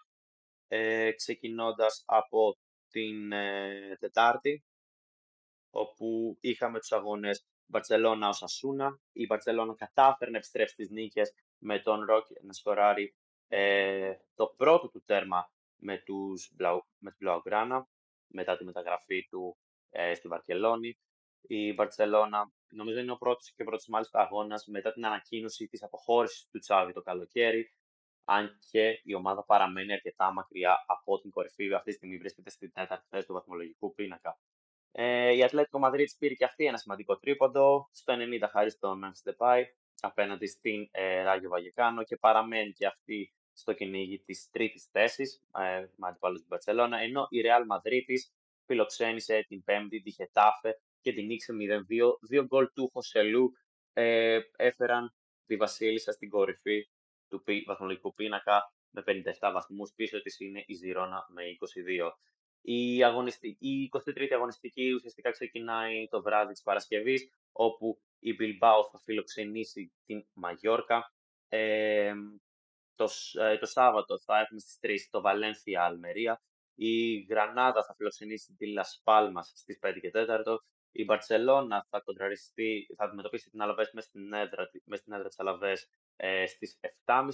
[0.69, 2.59] ε, ξεκινώντας από
[2.89, 4.65] την ε, Τετάρτη,
[5.71, 9.01] όπου είχαμε τους αγώνες Μπαρσελόνα ω Ασούνα.
[9.13, 13.15] Η Μπαρσελόνα κατάφερε να επιστρέψει τις νίκες με τον Ροκ να σκοράρει
[13.49, 17.89] ε, το πρώτο του τέρμα με, τους Μπλαου, με Μπλαουγκράνα
[18.27, 19.59] μετά τη μεταγραφή του
[19.91, 20.99] ε, στη Βαρκελόνη.
[21.43, 26.49] Η Μπαρσελόνα νομίζω είναι ο πρώτος και πρώτος μάλιστα αγώνας μετά την ανακοίνωση της αποχώρησης
[26.51, 27.75] του Τσάβη το καλοκαίρι.
[28.25, 32.73] Αν και η ομάδα παραμένει αρκετά μακριά από την κορυφή, αυτή τη στιγμή βρίσκεται στην
[32.73, 34.39] τέταρτη θέση του βαθμολογικού πίνακα.
[34.93, 39.33] Ε, η Ατλέτικο Μαδρίτη πήρε και αυτή ένα σημαντικό τρίποντο στο 90 χάρη στον Memphis
[39.33, 39.63] Depay
[40.01, 45.87] απέναντι στην ε, Ράγιο Βαγεκάνο και παραμένει και αυτή στο κυνήγι της τρίτης θέσης ε,
[45.97, 48.33] με αντιπάλους στην Παρσελώνα, ενώ η Real Madrid
[48.67, 51.83] φιλοξένησε την πέμπτη τη Χετάφε και την νίξε 0-2.
[52.29, 53.53] Δύο γκολ του Χωσελού
[53.93, 55.15] ε, έφεραν
[55.47, 56.89] τη Βασίλισσα στην κορυφή
[57.29, 59.93] του βαθμολογικού πίνακα με 57 βαθμούς.
[59.95, 61.43] Πίσω της είναι η Ζηρώνα με
[62.07, 62.11] 22.
[62.63, 68.99] Η, αγωνιστική, η 23η αγωνιστική ουσιαστικά ξεκινάει το βράδυ της Παρασκευής, όπου η Bilbao θα
[69.05, 71.13] φιλοξενήσει την Μαγιόρκα.
[71.49, 72.13] Ε,
[72.95, 73.09] το,
[73.61, 76.43] το Σάββατο θα έχουμε στις 3 το Βαλένθια Αλμερία.
[76.75, 80.57] Η Γρανάδα θα φιλοξενήσει τη Las Palmas στις 5 και 4.
[80.93, 82.03] Η Μπαρσελόνα θα,
[82.97, 87.31] θα αντιμετωπίσει την Αλαβές μέσα στην έδρα, μέσα στην έδρα της Αλαβές ε, στις 7.30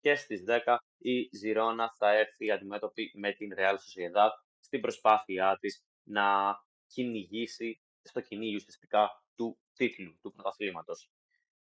[0.00, 5.84] και στις 10 η Ζιρόνα θα έρθει αντιμέτωπη με την Real Sociedad στην προσπάθειά της
[6.02, 11.10] να κυνηγήσει στο κυνήγι ουσιαστικά του τίτλου του πρωταθλήματος.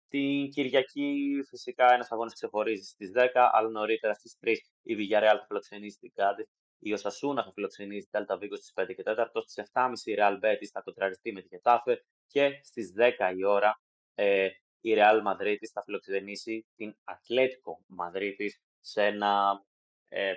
[0.08, 5.44] Την Κυριακή φυσικά ένας αγώνας ξεχωρίζει στις 10, αλλά νωρίτερα στις 3 η Villarreal θα
[5.46, 6.48] φιλοξενήσει την Κάντιθ,
[6.84, 10.34] η Οσασούνα θα φιλοξενήσει την Delta Vigo στις 5 και 4, στις 7.30 η Real
[10.42, 13.80] Betis θα κοντραριστεί με τη Γετάφε και στις 10 η ώρα
[14.14, 14.48] ε,
[14.80, 18.48] η Real Madrid θα φιλοξενήσει την Atletico Madrid
[18.80, 19.64] σε ένα
[20.08, 20.32] ε,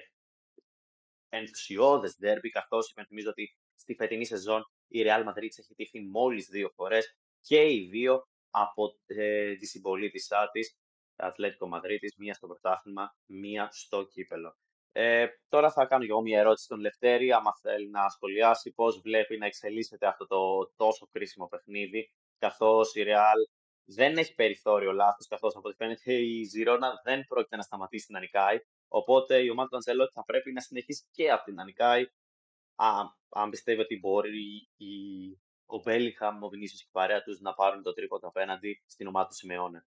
[1.29, 6.69] ενθουσιώδες ντέρμπι, καθώς υπενθυμίζω ότι στη φετινή σεζόν η Real Madrid έχει τύχει μόλις δύο
[6.75, 10.77] φορές και οι δύο από ε, τη συμπολίτησά της,
[11.15, 14.57] Ατλέτικο Μαδρίτης, μία στο πρωτάθλημα, μία στο κύπελο.
[14.97, 18.99] Ε, τώρα θα κάνω και εγώ μια ερώτηση στον Λευτέρη, άμα θέλει να σχολιάσει πώς
[18.99, 23.39] βλέπει να εξελίσσεται αυτό το τόσο κρίσιμο παιχνίδι, καθώς η Real
[23.85, 28.19] δεν έχει περιθώριο λάθος, καθώς από ό,τι φαίνεται η Ζηρώνα δεν πρόκειται να σταματήσει να
[28.19, 32.05] νικάει, οπότε η ομάδα του Αντζελότη θα πρέπει να συνεχίσει και από την να νικάει,
[33.29, 34.93] αν πιστεύει ότι μπορεί η
[35.65, 39.27] ο Μπέλιχαμ, ο Βινίσιος και η παρέα τους να πάρουν το τρίποντο απέναντι στην ομάδα
[39.27, 39.85] του Σιμεώνε.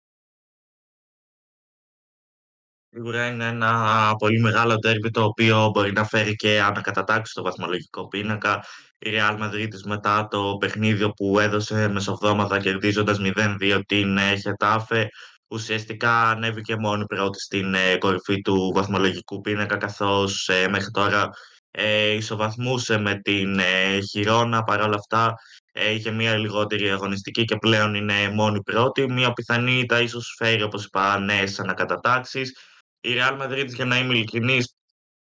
[2.97, 8.09] Σίγουρα είναι ένα πολύ μεγάλο τέρμι το οποίο μπορεί να φέρει και ανακατατάξεις στο βαθμολογικό
[8.09, 8.65] πίνακα.
[8.99, 15.09] Η Real Madrid μετά το παιχνίδι που έδωσε μεσοβδόματα κερδίζοντας 0-2 την Χετάφε
[15.49, 21.31] ουσιαστικά ανέβηκε μόνη πρώτη στην ε, κορυφή του βαθμολογικού πίνακα καθώς ε, μέχρι τώρα
[21.71, 25.35] ε, ισοβαθμούσε με την ε, Χιρόνα παρόλα αυτά
[25.73, 29.13] ε, είχε μια λιγότερη αγωνιστική και πλέον είναι μόνη πρώτη.
[29.13, 32.57] Μια πιθανή τα ίσως φέρει, όπως είπα, νέες ανακατατάξεις.
[33.07, 34.75] Η Real Madrid, για να είμαι ειλικρινής,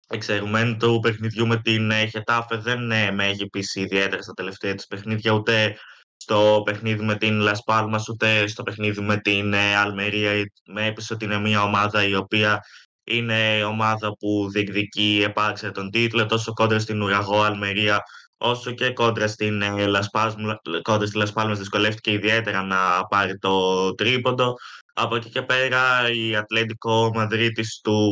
[0.07, 4.87] εξαιρουμένη του παιχνιδιού με την Χετάφε δεν ε, με έχει πείσει ιδιαίτερα στα τελευταία της
[4.87, 5.77] παιχνίδια, ούτε
[6.17, 10.31] στο παιχνίδι με την Las Palmas, ούτε στο παιχνίδι με την Αλμερία.
[10.65, 12.59] Με έπεισε ότι είναι μια ομάδα η οποία
[13.03, 18.03] είναι ομάδα που διεκδικεί επάξια τον τίτλο, τόσο κόντρα στην Ουραγό Αλμερία,
[18.37, 24.55] όσο και κόντρα στην Λασπάλμα, κόντρα στη Λασπάλμας δυσκολεύτηκε ιδιαίτερα να πάρει το τρίποντο.
[24.99, 28.09] Από εκεί και πέρα η Ατλέντικο Μαδρίτης του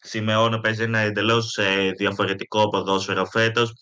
[0.00, 3.72] Σιμεώνα παίζει ένα εντελώς ε, διαφορετικό ποδόσφαιρο φέτος.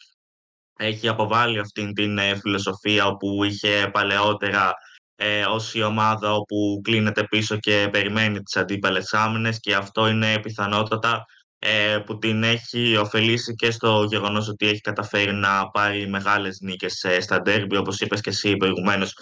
[0.77, 4.73] Έχει αποβάλει αυτήν την ε, φιλοσοφία όπου είχε παλαιότερα
[5.17, 10.41] ε, ως η ομάδα όπου κλείνεται πίσω και περιμένει τις αντίπαλες άμυνες και αυτό είναι
[10.41, 11.25] πιθανότατα
[11.59, 17.03] ε, που την έχει ωφελήσει και στο γεγονός ότι έχει καταφέρει να πάρει μεγάλες νίκες
[17.03, 19.15] ε, στα ντέρμπι, όπως είπες και εσύ προηγουμένως.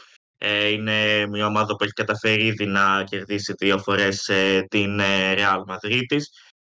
[0.44, 5.34] Ε, είναι μια ομάδα που έχει καταφέρει ήδη να κερδίσει δύο φορές ε, την ε,
[5.36, 6.18] Real Madrid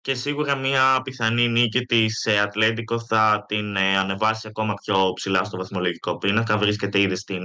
[0.01, 6.19] και σίγουρα μια πιθανή νίκη της Ατλέντικο θα την ανεβάσει ακόμα πιο ψηλά στο βαθμολογικό
[6.19, 6.59] πίνακα.
[6.59, 7.43] Βρίσκεται ήδη στην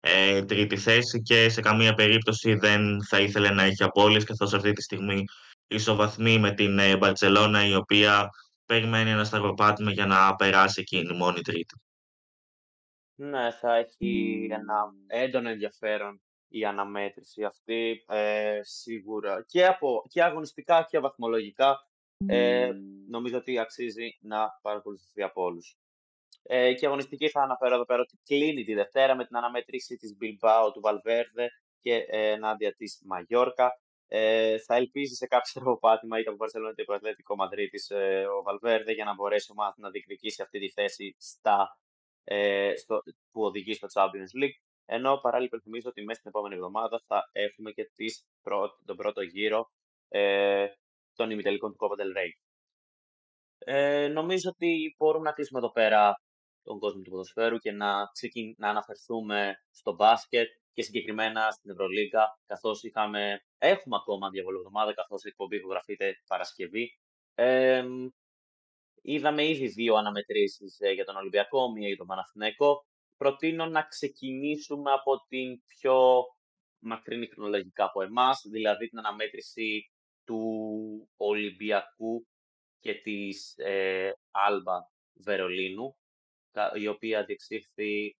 [0.00, 4.72] ε, τρίτη θέση και σε καμία περίπτωση δεν θα ήθελε να έχει απώλειες καθώς αυτή
[4.72, 5.24] τη στιγμή
[5.66, 8.28] ισοβαθμεί με την Μπαρτσελώνα η οποία
[8.66, 11.74] περιμένει ένα σταυροπάτημα για να περάσει εκείνη μόνη τρίτη.
[13.16, 19.44] Ναι, θα έχει ένα έντονο ενδιαφέρον η αναμέτρηση αυτή, ε, σίγουρα.
[19.46, 21.78] Και, από, και αγωνιστικά και βαθμολογικά
[22.26, 22.70] ε,
[23.08, 25.76] νομίζω ότι αξίζει να παρακολουθηθεί από όλους.
[26.42, 30.16] Ε, και αγωνιστική θα αναφέρω εδώ πέρα ότι κλείνει τη Δευτέρα με την αναμέτρηση της
[30.20, 31.48] Bilbao του Βαλβέρδε
[31.80, 33.80] και ε, ενάντια της Μαγιόρκα.
[34.08, 38.42] Ε, θα ελπίζει σε κάποιο τροποπάτημα είτε από Βαρσελόνα είτε από Ατλέτικο Μαδρίτη ε, ο
[38.42, 41.78] Βαλβέρδε για να μπορέσει ο Μάθης να διεκδικήσει αυτή τη θέση στα,
[42.28, 44.58] ε, στο, που οδηγεί στο Champions League.
[44.88, 48.26] Ενώ παράλληλα υπενθυμίζω ότι μέσα στην επόμενη εβδομάδα θα έχουμε και τις
[48.84, 49.70] τον πρώτο γύρο
[50.08, 50.66] ε,
[51.14, 52.30] των ημιτελικών του Copa del Rey.
[53.58, 56.14] Ε, νομίζω ότι μπορούμε να κλείσουμε εδώ πέρα
[56.62, 58.54] τον κόσμο του ποδοσφαίρου και να, ξεκιν...
[58.58, 63.40] να αναφερθούμε στο μπάσκετ και συγκεκριμένα στην Ευρωλίγκα, καθώς είχαμε...
[63.58, 66.90] έχουμε ακόμα διαβολοβδομάδα, καθώς η εκπομπή γραφείται Παρασκευή.
[67.34, 67.84] Ε,
[69.06, 72.86] είδαμε ήδη δύο αναμετρήσεις ε, για τον Ολυμπιακό, μία για τον Παναθηναϊκό.
[73.16, 76.24] Προτείνω να ξεκινήσουμε από την πιο
[76.78, 79.90] μακρινή χρονολογικά από εμάς, δηλαδή την αναμέτρηση
[80.24, 80.40] του
[81.16, 82.26] Ολυμπιακού
[82.78, 84.78] και της ε, Άλμπα
[85.24, 85.96] Βερολίνου,
[86.74, 88.16] η οποία διεξήχθη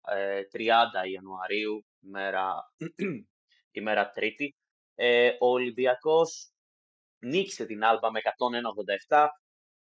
[0.52, 0.66] 30
[1.04, 2.54] ε, Ιανουαρίου, ημέρα,
[3.78, 4.54] ημέρα Τρίτη.
[4.94, 6.52] Ε, ο Ολυμπιακός
[7.18, 8.20] νίκησε την Άλμπα με
[9.08, 9.26] 101-87.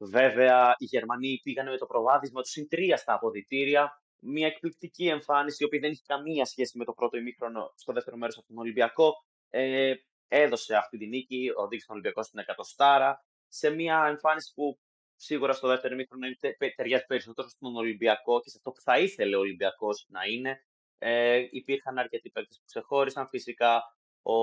[0.10, 4.02] Βέβαια, οι Γερμανοί πήγαν με το προβάδισμα τους συν 3 στα αποδητήρια.
[4.20, 8.18] Μια εκπληκτική εμφάνιση, η οποία δεν έχει καμία σχέση με το πρώτο ημίχρονο στο δεύτερο
[8.18, 9.14] μέρος από τον Ολυμπιακό.
[9.50, 9.94] Ε,
[10.28, 14.80] έδωσε αυτή τη νίκη, οδήγησε τον Ολυμπιακό στην εκατοστάρα, σε μια εμφάνιση που
[15.16, 16.28] σίγουρα στο δεύτερο μήχρονο
[16.76, 20.66] ταιριάζει περισσότερο στον Ολυμπιακό και σε αυτό που θα ήθελε ο Ολυμπιακός να είναι.
[20.98, 23.28] Ε, υπήρχαν αρκετοί παίκτες που ξεχώρισαν.
[23.28, 23.82] Φυσικά
[24.22, 24.34] ο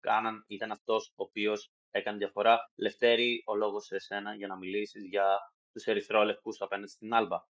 [0.00, 2.70] Κάναν ήταν αυτός ο οποίος έκανε διαφορά.
[2.74, 5.38] Λευτέρη, ο λόγος σε εσένα για να μιλήσεις για
[5.72, 7.36] τους ερυθρόλευκους απέναντι στην Άλμπα.
[7.36, 7.46] Ο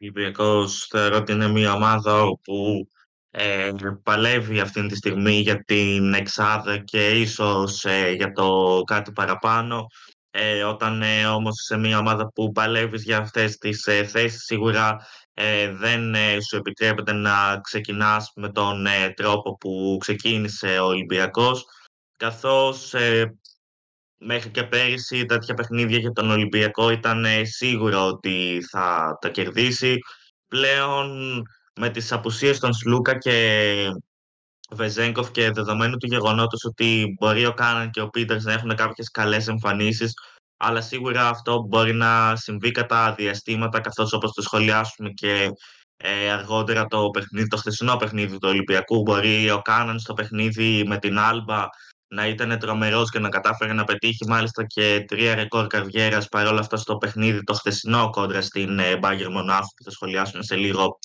[0.00, 2.88] Ολυμπιακός θεωρώ ότι είναι μια ομάδα όπου
[3.30, 3.70] ε,
[4.02, 9.86] παλεύει αυτή τη στιγμή για την εξάδα και ίσως ε, για το κάτι παραπάνω.
[10.32, 15.06] Ε, όταν ε, όμως σε μια ομάδα που παλεύεις για αυτές τις ε, θέσεις σίγουρα
[15.34, 21.64] ε, δεν ε, σου επιτρέπεται να ξεκινάς με τον τρόπο που ξεκίνησε ο Ολυμπιακός
[22.16, 22.94] καθώς
[24.18, 29.98] μέχρι και πέρυσι τέτοια παιχνίδια για τον Ολυμπιακό ήταν σίγουρο ότι θα τα κερδίσει.
[30.48, 31.42] Πλέον
[31.80, 33.86] με τις απουσίες των Σλούκα και
[34.70, 39.10] Βεζέγκοφ και δεδομένου του γεγονότος ότι μπορεί ο Κάναν και ο Πίτερς να έχουν κάποιες
[39.10, 40.12] καλές εμφανίσεις
[40.62, 45.50] αλλά σίγουρα αυτό μπορεί να συμβεί κατά διαστήματα καθώς όπως το σχολιάσουμε και
[45.96, 50.98] ε, αργότερα το, παιχνίδι, το χθεσινό παιχνίδι του Ολυμπιακού μπορεί ο Κάναν στο παιχνίδι με
[50.98, 51.66] την Άλμπα
[52.08, 56.76] να ήταν τρομερός και να κατάφερε να πετύχει μάλιστα και τρία ρεκόρ καριέρας παρόλα αυτά
[56.76, 60.98] στο παιχνίδι το χθεσινό κόντρα στην ε, Μπάγκερ Μονάχου που θα σχολιάσουμε σε λίγο.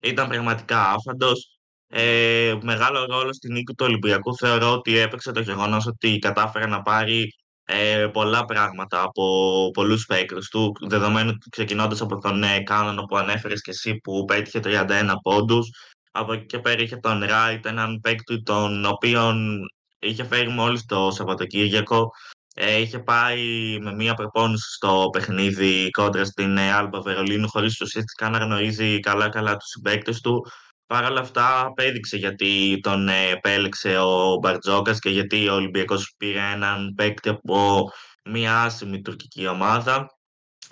[0.00, 1.58] Ήταν πραγματικά άφαντος.
[1.90, 6.82] Ε, μεγάλο ρόλο στην νίκη του Ολυμπιακού θεωρώ ότι έπαιξε το γεγονός ότι κατάφερε να
[6.82, 7.32] πάρει
[7.70, 9.22] ε, πολλά πράγματα από
[9.70, 14.60] πολλούς παίκτες του, δεδομένου ξεκινώντας από τον ε, Κάνονο που ανέφερες και εσύ που πέτυχε
[14.64, 15.70] 31 πόντους.
[16.10, 19.58] Από εκεί και πέρα είχε τον Ράιτ, έναν παίκτη τον οποίον
[19.98, 22.10] είχε φέρει μόλις το Σαββατοκύριακο.
[22.54, 28.38] Ε, είχε πάει με μία προπόνηση στο παιχνίδι κόντρα στην Άλμπα Βερολίνου χωρίς ουσιαστικά να
[28.38, 30.46] γνωρίζει καλά-καλά τους συμπαίκτες του.
[30.88, 36.40] Παρ' όλα αυτά απέδειξε γιατί τον ε, επέλεξε ο Μπαρτζόκας και γιατί ο Ολυμπιακός πήρε
[36.52, 37.90] έναν παίκτη από
[38.24, 40.06] μια άσημη τουρκική ομάδα.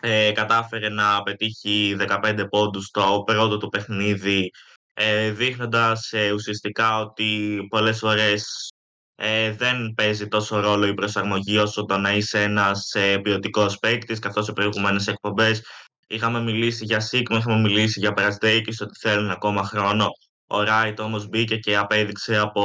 [0.01, 4.51] Ε, κατάφερε να πετύχει 15 πόντους στο πρώτο του παιχνίδι
[4.95, 8.71] ε, δείχνοντας ε, ουσιαστικά ότι πολλές φορές
[9.15, 14.19] ε, δεν παίζει τόσο ρόλο η προσαρμογή όσο το να είσαι ένας ε, ποιοτικός παίκτης
[14.19, 15.63] καθώς σε προηγούμενες εκπομπές
[16.07, 20.09] Είχαμε μιλήσει για Σίγμα, είχαμε μιλήσει για Περαστέικης ότι θέλουν ακόμα χρόνο.
[20.47, 22.63] Ο Ράιτ όμως μπήκε και απέδειξε από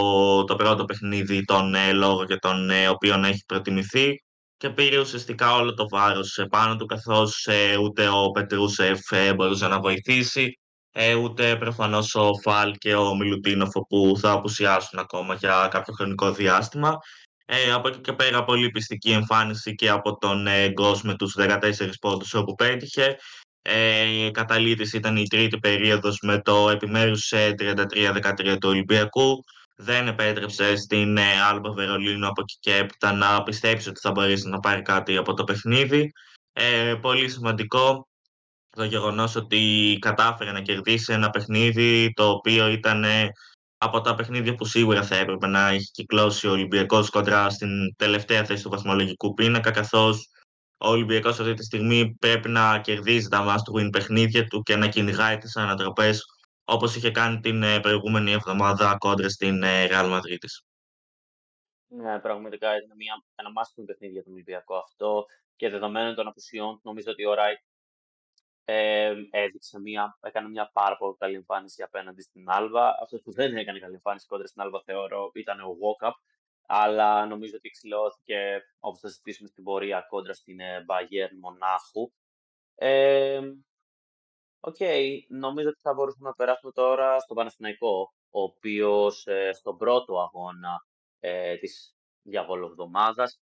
[0.47, 4.23] το πρώτο παιχνίδι τον ε, λόγο για τον ε, οποίο έχει προτιμηθεί
[4.61, 9.67] και πήρε ουσιαστικά όλο το βάρος πάνω του καθώς ε, ούτε ο Πετρούσεφ ε, μπορούσε
[9.67, 10.59] να βοηθήσει
[10.91, 16.31] ε, ούτε προφανώς ο Φαλ και ο Μιλουτίνοφ που θα απουσιάσουν ακόμα για κάποιο χρονικό
[16.31, 16.97] διάστημα.
[17.53, 21.35] Ε, από εκεί και πέρα πολύ πιστική εμφάνιση και από τον ε, Γκος με τους
[21.37, 21.59] 14
[22.01, 23.17] πόντους όπου πέτυχε.
[23.61, 29.43] Ε, καταλήτης ήταν η τρίτη περίοδος με το επιμέρους 33-13 του Ολυμπιακού.
[29.75, 34.49] Δεν επέτρεψε στην ε, Άλμπα Βερολίνου από εκεί και έπειτα να πιστέψει ότι θα μπορέσει
[34.49, 36.11] να πάρει κάτι από το παιχνίδι.
[36.53, 38.07] Ε, πολύ σημαντικό
[38.69, 43.05] το γεγονός ότι κατάφερε να κερδίσει ένα παιχνίδι το οποίο ήταν
[43.84, 48.45] από τα παιχνίδια που σίγουρα θα έπρεπε να έχει κυκλώσει ο Ολυμπιακός κοντρά στην τελευταία
[48.45, 50.29] θέση του βαθμολογικού πίνακα, καθώς
[50.77, 54.88] ο Ολυμπιακός αυτή τη στιγμή πρέπει να κερδίζει τα must win παιχνίδια του και να
[54.88, 56.23] κυνηγάει τις ανατροπές
[56.63, 60.43] όπως είχε κάνει την ε, προηγούμενη εβδομάδα κόντρα στην ε, Real Madrid.
[61.88, 65.25] Ναι, πραγματικά ήταν μια, ένα must win παιχνίδι για τον Ολυμπιακό αυτό
[65.55, 67.59] και δεδομένων των απουσιών, νομίζω ότι ο Ράιτ
[68.66, 72.97] ε, έδειξε μια, έκανε μια πάρα πολύ καλή εμφάνιση απέναντι στην Άλβα.
[73.01, 76.12] Αυτός που δεν έκανε καλή εμφάνιση κόντρα στην Άλβα θεωρώ ήταν ο Walkup.
[76.68, 82.12] Αλλά νομίζω ότι εξηλαιώθηκε όπως θα συζητήσουμε στην πορεία κόντρα στην ε, Bayern Μονάχου.
[82.76, 83.39] Ε,
[84.63, 89.78] OK, okay, νομίζω ότι θα μπορούσαμε να περάσουμε τώρα στον Παναθηναϊκό, ο οποίος ε, στον
[89.78, 90.86] πρώτο αγώνα
[91.20, 93.41] ε, της διαβολοβδομάδας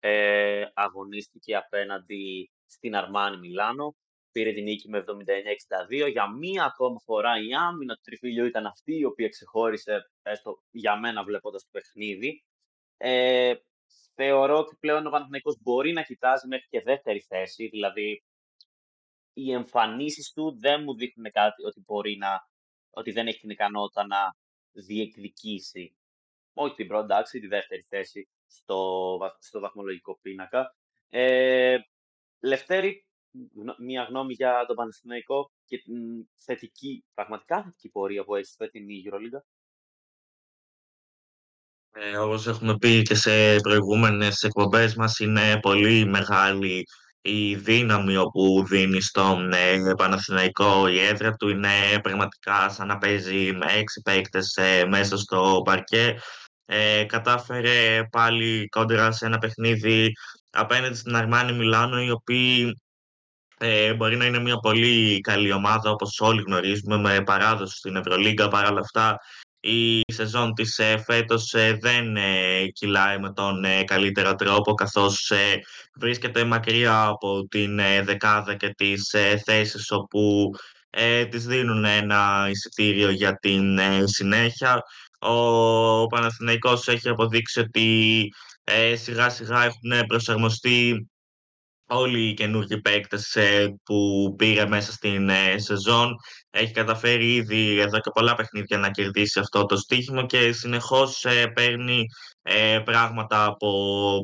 [0.00, 3.96] ε, αγωνίστηκε απέναντι στην Αρμάνι Μιλάνο
[4.32, 6.10] πήρε την νίκη με 79-62.
[6.10, 10.96] Για μία ακόμα φορά η άμυνα του Τριφυλλιού ήταν αυτή η οποία ξεχώρισε, έστω για
[10.96, 12.44] μένα βλέποντας το παιχνίδι.
[12.96, 13.54] Ε,
[14.14, 18.22] θεωρώ ότι πλέον ο Παναθηναϊκός μπορεί να κοιτάζει μέχρι και δεύτερη θέση, δηλαδή
[19.32, 22.48] οι εμφανίσεις του δεν μου δείχνουν κάτι ότι μπορεί να,
[22.90, 24.36] ότι δεν έχει την ικανότητα να
[24.72, 25.98] διεκδικήσει
[26.60, 30.76] όχι την πρώτη, εντάξει, τη δεύτερη θέση στο, στο βαθμολογικό πίνακα.
[31.08, 31.78] Ε,
[32.40, 33.06] Λευτέρη,
[33.78, 35.94] μία γνώμη για τον Παναθηναϊκό και την
[36.44, 39.42] θετική, πραγματικά θετική πορεία που έχει στη φετινή EuroLeague.
[41.92, 46.84] Ε, όπως έχουμε πει και σε προηγούμενες εκπομπές μας, είναι πολύ μεγάλη
[47.20, 51.48] η δύναμη όπου δίνει στον ε, Παναθηναϊκό η έδρα του.
[51.48, 56.18] Είναι πραγματικά σαν να παίζει με έξι παίκτες ε, μέσα στο παρκέ.
[56.64, 60.12] Ε, κατάφερε πάλι κόντρα σε ένα παιχνίδι
[60.50, 62.80] απέναντι στην Αρμάνη Μιλάνο, οι οποίοι
[63.58, 68.48] ε, μπορεί να είναι μια πολύ καλή ομάδα όπως όλοι γνωρίζουμε με παράδοση στην Ευρωλίγκα
[68.48, 69.18] παρά όλα αυτά
[69.60, 75.32] η σεζόν της ε, φέτος ε, δεν ε, κυλάει με τον καλύτερο τρόπο καθώς
[75.94, 80.50] βρίσκεται μακριά από την δεκάδα και τις θέσεις όπου
[81.30, 84.82] της δίνουν ένα εισιτήριο για την συνέχεια.
[85.18, 88.28] Ο Παναθηναϊκός έχει αποδείξει ότι
[88.94, 91.08] σιγά σιγά έχουν προσαρμοστεί
[91.88, 93.36] όλοι οι καινούργιοι παίκτες
[93.84, 96.16] που πήρε μέσα στην σεζόν.
[96.50, 101.24] Έχει καταφέρει ήδη εδώ και πολλά παιχνίδια να κερδίσει αυτό το στοίχημα και συνεχώς
[101.54, 102.04] παίρνει
[102.84, 103.70] πράγματα από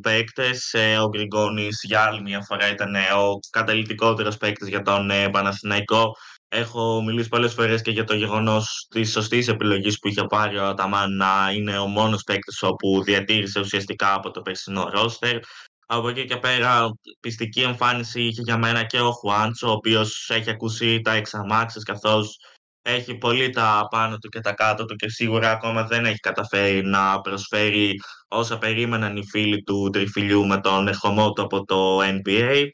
[0.03, 0.75] παίκτες.
[1.03, 6.17] Ο Γκριγκόνης για άλλη μια φορά ήταν ο καταλητικότερος παίκτης για τον Παναθηναϊκό.
[6.49, 10.67] Έχω μιλήσει πολλές φορές και για το γεγονός της σωστής επιλογής που είχε πάρει ο
[10.67, 15.39] Αταμάν να είναι ο μόνος παίκτης όπου διατήρησε ουσιαστικά από το περσινό ρόστερ.
[15.87, 20.51] Από εκεί και πέρα, πιστική εμφάνιση είχε για μένα και ο Χουάντσο, ο οποίος έχει
[20.51, 22.37] ακούσει τα εξαμάξεις, καθώς
[22.82, 26.82] έχει πολύ τα πάνω του και τα κάτω του και σίγουρα ακόμα δεν έχει καταφέρει
[26.82, 32.66] να προσφέρει όσα περίμεναν οι φίλοι του τριφυλιού με τον ερχομό του από το NBA.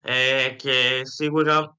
[0.00, 1.76] Ε, και σίγουρα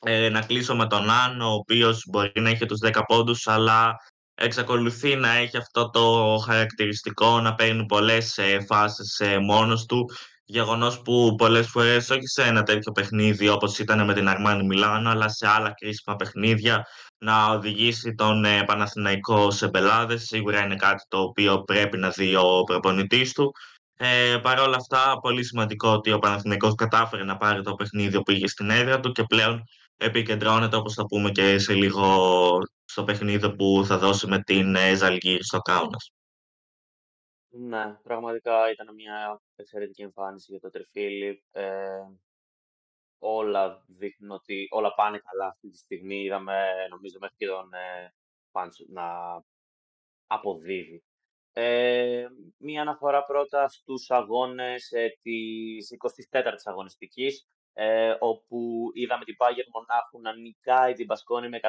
[0.00, 3.96] ε, να κλείσω με τον Αν, ο οποίος μπορεί να έχει τους 10 πόντους, αλλά
[4.38, 10.04] εξακολουθεί να έχει αυτό το χαρακτηριστικό να παίρνει πολλές ε, φάσεις ε, μόνος του.
[10.44, 15.10] Γεγονός που πολλές φορές, όχι σε ένα τέτοιο παιχνίδι όπως ήταν με την Αρμάνη Μιλάνο,
[15.10, 16.86] αλλά σε άλλα κρίσιμα παιχνίδια,
[17.18, 20.22] να οδηγήσει τον ε, Παναθηναϊκό σε πελάδες.
[20.22, 23.52] Σίγουρα είναι κάτι το οποίο πρέπει να δει ο προπονητής του.
[23.96, 28.30] Ε, Παρ' όλα αυτά, πολύ σημαντικό ότι ο Παναθηναϊκός κατάφερε να πάρει το παιχνίδι που
[28.30, 29.64] είχε στην έδρα του και πλέον
[29.98, 34.94] επικεντρώνεται, όπως θα πούμε και σε λίγο, στο παιχνίδι που θα δώσει με την ε,
[34.94, 36.12] Ζαλγκύρη στο Κάουνας.
[37.48, 41.44] Ναι, πραγματικά ήταν μια εξαιρετική εμφάνιση για το Τριφίλι.
[41.50, 42.02] Ε,
[43.18, 46.22] όλα δείχνουν ότι όλα πάνε καλά αυτή τη στιγμή.
[46.22, 48.14] Είδαμε, νομίζω, μέχρι και τον ε,
[48.50, 49.04] Πάντσο να
[50.26, 51.02] αποδίδει.
[51.52, 52.26] Ε,
[52.56, 55.96] μία αναφορά πρώτα στους αγώνες ε, της
[56.30, 57.48] 24ης αγωνιστικής
[57.80, 58.58] ε, όπου
[58.94, 61.68] είδαμε την Πάγερ Μονάχου να νικάει την Πασκόνη με 112-109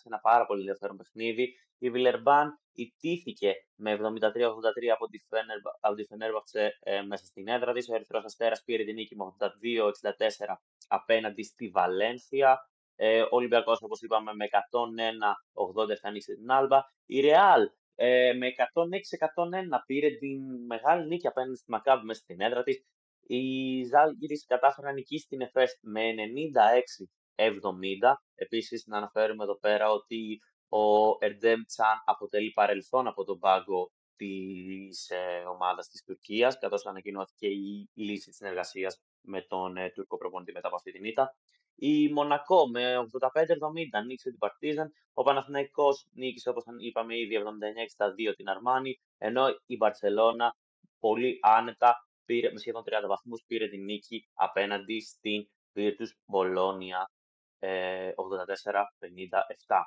[0.00, 1.54] σε ένα πάρα πολύ ενδιαφέρον παιχνίδι.
[1.78, 3.98] Η Βιλερμπάν ιτήθηκε με 73-83
[4.94, 7.88] από τη, Φένερ, από τη Φενέρβαχτσε ε, μέσα στην έδρα της.
[7.88, 10.54] Ο Ερυθρός Αστέρας πήρε την νίκη με 82-64
[10.88, 12.58] απέναντι στη Βαλένθια.
[12.96, 14.46] Ε, ο Ολυμπιακός, όπως είπαμε, με
[15.84, 16.80] 101-80 έφτανησε την Άλμπα.
[17.06, 18.52] Η Ρεάλ ε, με 106-101
[19.86, 22.84] πήρε την μεγάλη νίκη απέναντι στη Μακάβη μέσα στην έδρα της.
[23.26, 28.12] Η Ζάλγκυρης κατάφερε να νικήσει την ΕΦΕΣ με 96-70.
[28.34, 35.10] Επίσης να αναφέρουμε εδώ πέρα ότι ο Ερντέμ Τσάν αποτελεί παρελθόν από τον πάγκο της
[35.10, 40.52] ε, ομάδας της Τουρκίας, καθώς ανακοινώθηκε η λύση της συνεργασίας με τον ε, Τούρκο προπονητή
[40.52, 41.34] μετά από αυτή την ήττα.
[41.74, 44.92] Η Μονακό με 85-70 νίκησε την Παρτίζαν.
[45.12, 47.36] Ο Παναθηναϊκός νίκησε, όπως είπαμε ήδη,
[48.30, 50.56] 79-62 την Αρμάνη, ενώ η Μπαρσελώνα
[50.98, 51.94] πολύ άνετα
[52.32, 57.04] πήρε, με σχεδόν 30 βαθμούς πήρε την νίκη απέναντι στην Virtus Bologna
[57.58, 58.10] ε,
[59.68, 59.82] 84-57.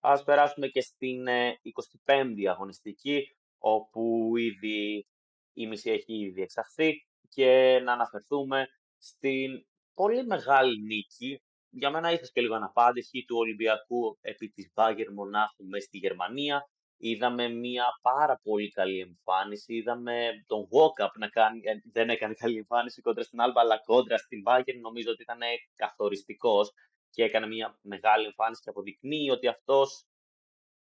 [0.00, 1.26] Ας περάσουμε και στην
[2.04, 5.06] 25η ε, αγωνιστική, όπου ήδη
[5.52, 8.66] η μισή έχει ήδη εξαχθεί και να αναφερθούμε
[8.98, 15.12] στην πολύ μεγάλη νίκη, για μένα ήθελες και λίγο αναπάντηση του Ολυμπιακού επί της Μπάγκερ
[15.12, 16.64] Μονάχου μέσα στη Γερμανία,
[17.02, 19.74] Είδαμε μια πάρα πολύ καλή εμφάνιση.
[19.74, 24.18] Είδαμε τον Walkup να κάνει, ε, δεν έκανε καλή εμφάνιση κόντρα στην Alba, αλλά κόντρα
[24.18, 25.38] στην Bayern νομίζω ότι ήταν
[25.74, 26.70] καθοριστικός
[27.10, 30.04] και έκανε μια μεγάλη εμφάνιση και αποδεικνύει ότι αυτός,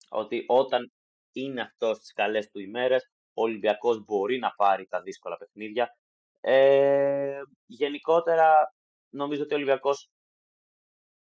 [0.10, 0.92] ότι όταν
[1.32, 5.96] είναι αυτός στις καλές του ημέρες, ο Ολυμπιακός μπορεί να πάρει τα δύσκολα παιχνίδια.
[6.42, 8.74] Ε, γενικότερα,
[9.10, 10.10] νομίζω ότι ο Ολυμπιακός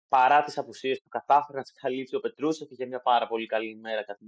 [0.08, 3.70] παρά τις απουσίες του κατάφερε να τις καλύψει ο Πετρούσεφ, είχε μια πάρα πολύ καλή
[3.70, 4.24] ημέρα κατά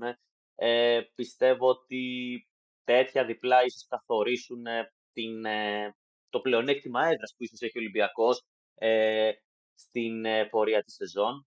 [0.56, 2.48] ε, πιστεύω ότι
[2.84, 5.96] τέτοια διπλά ίσως καθορίσουν ε, την, ε,
[6.30, 8.44] το πλεονέκτημα έδρας που ίσως έχει ο Ολυμπιακός
[8.76, 9.32] ε,
[9.74, 11.48] στην ε, πορεία της σεζόν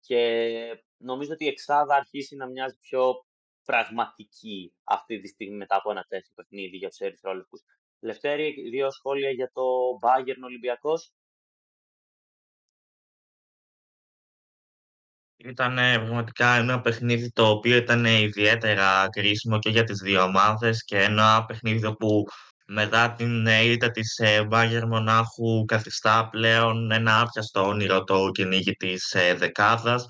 [0.00, 3.14] και νομίζω ότι η Εξάδα αρχίσει να μοιάζει πιο
[3.64, 7.60] πραγματική αυτή τη στιγμή μετά από ένα τέτοιο παιχνίδι για τους Ερυθρόλευκους.
[8.00, 9.62] Λευτέρη, δύο σχόλια για το
[10.02, 11.12] Bayern Ολυμπιακός.
[15.48, 20.98] Ήταν πραγματικά ένα παιχνίδι το οποίο ήταν ιδιαίτερα κρίσιμο και για τις δύο ομάδες και
[20.98, 22.24] ένα παιχνίδι που
[22.66, 29.34] μετά την ήττα της Μπάγερ Μονάχου καθιστά πλέον ένα άπιαστο όνειρο το κυνήγι της ε,
[29.34, 30.06] δεκάδας.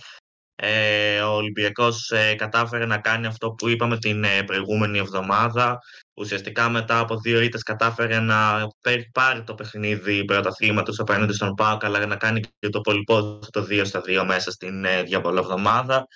[0.59, 5.79] Ε, ο Ολυμπιακός ε, κατάφερε να κάνει αυτό που είπαμε την προηγούμενη εβδομάδα.
[6.15, 8.67] Ουσιαστικά μετά από δύο ήττες κατάφερε να
[9.13, 13.83] πάρει το παιχνίδι πρωταθλήματος απέναντι στον ΠΑΟΚ αλλά να κάνει και το πολυπόδι το 2
[13.85, 16.07] στα 2 μέσα στην διαβολή εβδομάδα.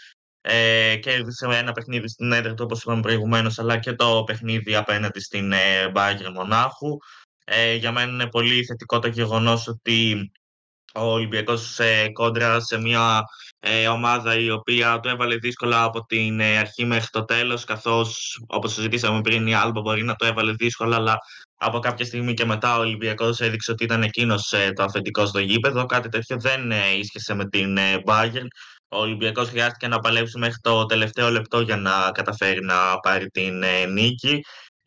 [0.42, 5.20] Ε, κέρδισε ένα παιχνίδι στην έδρα του, όπως είπαμε προηγουμένως, αλλά και το παιχνίδι απέναντι
[5.20, 6.96] στην ε, Bayern Μονάχου.
[7.44, 10.30] Ε, για μένα είναι πολύ θετικό το γεγονός ότι
[10.94, 13.22] ο Ολυμπιακός ε, κόντρα σε μια
[13.62, 18.40] ε, ομάδα η οποία του έβαλε δύσκολα από την ε, αρχή μέχρι το τέλος καθώς
[18.46, 21.18] όπως συζητήσαμε πριν η Άλμπα μπορεί να το έβαλε δύσκολα αλλά
[21.56, 25.86] από κάποια στιγμή και μετά ο Ολυμπιακός έδειξε ότι ήταν εκείνος το αφεντικό στο γήπεδο.
[25.86, 28.46] Κάτι τέτοιο δεν ίσχυσε με την Bayern.
[28.88, 33.64] Ο Ολυμπιακός χρειάστηκε να παλέψει μέχρι το τελευταίο λεπτό για να καταφέρει να πάρει την
[33.92, 34.40] νίκη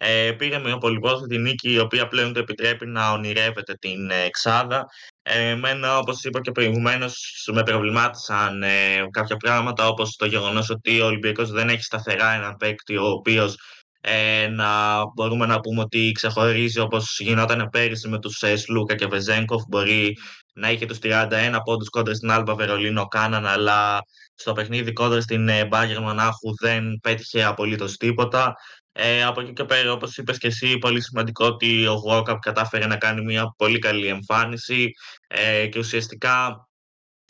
[0.06, 4.86] ε, πήρε με ο την νίκη η οποία πλέον του επιτρέπει να ονειρεύεται την εξάδα
[5.26, 11.06] Εμένα, όπως είπα και προηγουμένως, με προβλημάτισαν ε, κάποια πράγματα, όπως το γεγονός ότι ο
[11.06, 13.56] Ολυμπιακός δεν έχει σταθερά έναν παίκτη, ο οποίος
[14.02, 19.08] ε, να μπορούμε να πούμε ότι ξεχωρίζει όπως γινόταν πέρυσι με τους ε, Σλούκα και
[19.08, 19.64] Βεζέγκοφ.
[19.68, 20.18] Μπορεί
[20.54, 24.02] να είχε τους 31 πόντους κόντρα στην Άλμπα Βερολίνο Κάναν, αλλά
[24.36, 28.56] στο παιχνίδι κόντρα στην ε, Μπάγκερ Μονάχου δεν πέτυχε απολύτως τίποτα.
[28.96, 32.86] Ε, από εκεί και πέρα, όπως είπες και εσύ, πολύ σημαντικό ότι ο Walkup κατάφερε
[32.86, 34.92] να κάνει μια πολύ καλή εμφάνιση
[35.28, 36.68] ε, και ουσιαστικά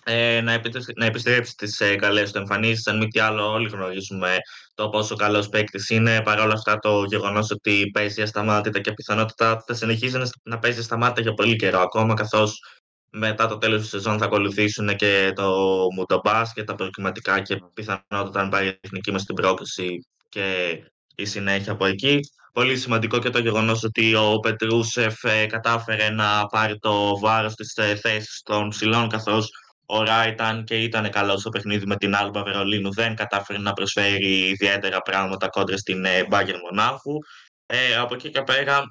[0.04, 0.62] ε, να,
[0.96, 2.88] να επιστρέψει τις ε, καλές του εμφανίσεις.
[2.88, 4.38] Αν μη τι άλλο, όλοι γνωρίζουμε
[4.74, 6.22] το πόσο καλός παίκτης είναι.
[6.22, 11.22] Παρ' όλα αυτά, το γεγονός ότι παίζει ασταμάτητα και πιθανότητα θα συνεχίζει να παίζει ασταμάτητα
[11.22, 12.60] για πολύ καιρό ακόμα, καθώς
[13.10, 15.52] μετά το τέλος της σεζόν θα ακολουθήσουν και το
[15.96, 20.78] Μουντομπάς και τα προκριματικά και πιθανότητα αν πάρει η εθνική μας την πρόκληση και
[21.16, 22.20] η συνέχεια από εκεί.
[22.54, 27.76] Πολύ σημαντικό και το γεγονός ότι ο Πετρούσεφ ε, κατάφερε να πάρει το βάρος της
[27.76, 29.50] ε, θέσης των ψηλών καθώς
[29.86, 34.48] ο Ράιταν και ήταν καλός στο παιχνίδι με την Άλμπα Βερολίνου δεν κατάφερε να προσφέρει
[34.50, 37.18] ιδιαίτερα πράγματα κόντρα στην Μπάγκερ Μονάχου.
[37.66, 38.84] Ε, από εκεί και πέρα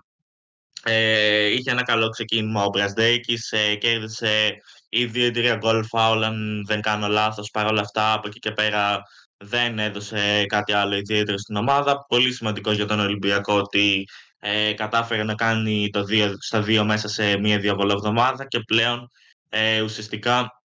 [0.84, 4.50] ε, είχε ένα καλό ξεκίνημα ο Μπρασδέκης, ε, κέρδισε
[4.88, 7.50] ήδη τρία γκολ φάουλ αν δεν κάνω λάθος.
[7.50, 9.02] Παρ' όλα αυτά από εκεί και πέρα
[9.42, 12.04] δεν έδωσε κάτι άλλο ιδιαίτερο στην ομάδα.
[12.08, 14.04] Πολύ σημαντικό για τον Ολυμπιακό ότι
[14.38, 19.10] ε, κατάφερε να κάνει το δύο, στα δύο μέσα σε μία διαβολοβδομάδα και πλέον
[19.48, 20.62] ε, ουσιαστικά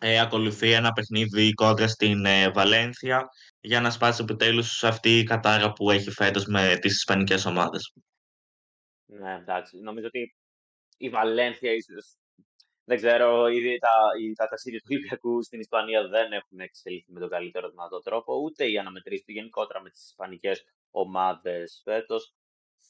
[0.00, 3.28] ε, ακολουθεί ένα παιχνίδι κόντρα στην ε, Βαλένθια
[3.60, 7.92] για να σπάσει επιτέλους αυτή η κατάρα που έχει φέτος με τις ισπανικές ομάδες.
[9.06, 9.78] Ναι, εντάξει.
[9.78, 10.34] Νομίζω ότι
[10.96, 12.16] η Βαλένθια ίσως
[12.88, 13.88] δεν ξέρω, ήδη τα,
[14.36, 18.70] τα ταξίδια του Ολυμπιακού στην Ισπανία δεν έχουν εξελιχθεί με τον καλύτερο δυνατό τρόπο, ούτε
[18.70, 22.34] η αναμετρήση του γενικότερα με τις ισπανικές ομάδες φέτος.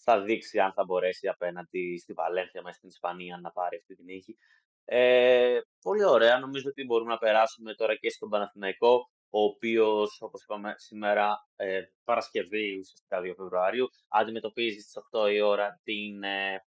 [0.05, 4.05] Θα δείξει αν θα μπορέσει απέναντι στη Βαλένθια μέσα στην Ισπανία να πάρει αυτή την
[4.05, 4.39] νίκη.
[4.85, 6.39] Ε, πολύ ωραία.
[6.39, 11.83] Νομίζω ότι μπορούμε να περάσουμε τώρα και στον Παναθηναϊκό, ο οποίος, όπως είπαμε σήμερα, ε,
[12.05, 16.65] Παρασκευή, ουσιαστικά 2 Φεβρουαρίου, αντιμετωπίζει στις 8 η ώρα την ε,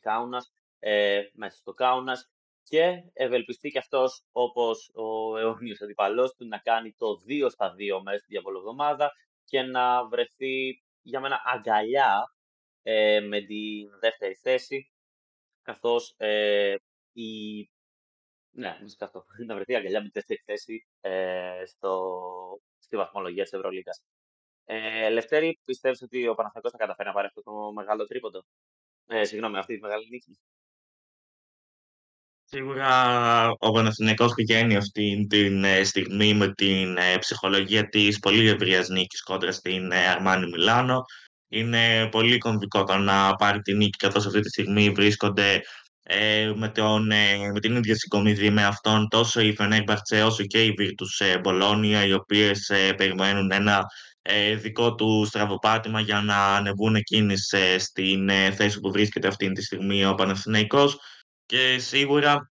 [0.00, 2.30] Κάουνας ε, μέσα στο Κάουνας
[2.72, 8.00] και ευελπιστεί και αυτός όπως ο αιώνιος αντιπαλός του να κάνει το 2 στα 2
[8.02, 9.12] μέσα στη διαβολοβδομάδα
[9.44, 12.34] και να βρεθεί για μένα αγκαλιά
[12.82, 14.90] ε, με τη δεύτερη θέση
[15.62, 16.74] καθώς ε,
[17.12, 17.60] η...
[18.50, 19.24] Ναι, αυτό.
[19.46, 22.12] να βρεθεί αγκαλιά με τη δεύτερη θέση ε, στο...
[22.78, 24.02] στη βαθμολογία της Ευρωλίγας.
[24.64, 28.44] Ε, Λευτέρη, πιστεύεις ότι ο Παναθηναϊκός θα καταφέρει να πάρει αυτό το μεγάλο τρίποντο;
[29.06, 30.38] Ε, συγγνώμη, αυτή τη μεγάλη νίκη.
[32.54, 38.88] Σίγουρα ο Παναθηναϊκός πηγαίνει αυτή τη ε, στιγμή με την ε, ψυχολογία της πολύ ευρείας
[38.88, 41.04] νίκης κόντρα στην Αρμάνι Μιλάνο.
[41.48, 45.62] Είναι πολύ κομβικό το να πάρει την νίκη καθώς αυτή τη στιγμή βρίσκονται
[46.02, 47.06] ε, με, τον,
[47.52, 52.12] με την ίδια συγκομιδή με αυτόν τόσο η Φενέρμπαρτσε όσο και η Virtus Μπολόνια οι
[52.12, 53.84] οποίες περιμένουν ένα
[54.56, 60.14] δικό του στραβοπάτημα για να ανεβούν εκείνες στην θέση που βρίσκεται αυτή τη στιγμή ο
[60.14, 60.98] Παναθηναϊκός
[61.52, 62.50] και σίγουρα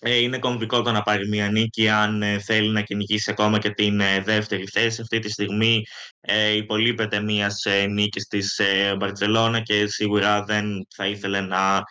[0.00, 3.70] ε, είναι κομβικό το να πάρει μια νίκη αν ε, θέλει να κυνηγήσει ακόμα και
[3.70, 5.00] την ε, δεύτερη θέση.
[5.00, 5.82] Αυτή τη στιγμή
[6.20, 11.82] ε, υπολείπεται μια ε, νίκη της ε, Μπαρτσελώνα και σίγουρα δεν θα ήθελε να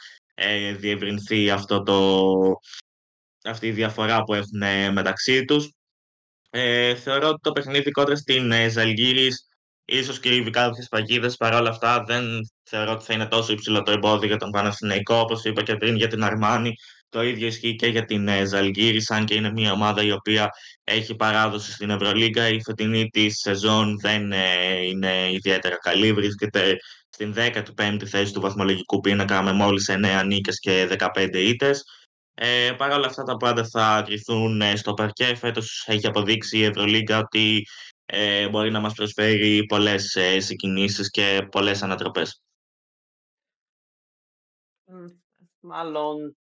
[0.77, 2.39] διευρυνθεί αυτό το,
[3.43, 5.71] αυτή η διαφορά που έχουν μεταξύ τους.
[7.03, 9.48] θεωρώ ότι το παιχνίδι κόντρα στην ε, Ζαλγύρης
[9.89, 12.23] ίσως κρύβει κάποιες παγίδες, παρόλα αυτά δεν
[12.69, 15.95] θεωρώ ότι θα είναι τόσο υψηλό το εμπόδιο για τον Παναθηναϊκό, όπως είπα και πριν
[15.95, 16.73] για την Αρμάνη.
[17.09, 20.49] Το ίδιο ισχύει και για την ε, Ζαλγκύρη, αν και είναι μια ομάδα η οποία
[20.83, 22.47] έχει παράδοση στην Ευρωλίγκα.
[22.47, 26.13] Η φετινή της σεζόν δεν ε, είναι ιδιαίτερα καλή.
[26.13, 26.77] Βρίσκεται
[27.09, 27.33] στην
[27.77, 31.83] 15η θέση του βαθμολογικού πίνακα με μόλις 9 νίκες και 15 ήττες.
[32.33, 35.35] Ε, Παρ' όλα αυτά τα πάντα θα κρυθούν ε, στο παρκέ.
[35.35, 37.65] Φέτος έχει αποδείξει η Ευρωλίγκα ότι
[38.11, 42.43] ε, μπορεί να μας προσφέρει πολλές ε, συγκινήσεις και πολλές ανατροπές.
[45.59, 46.37] Μάλλον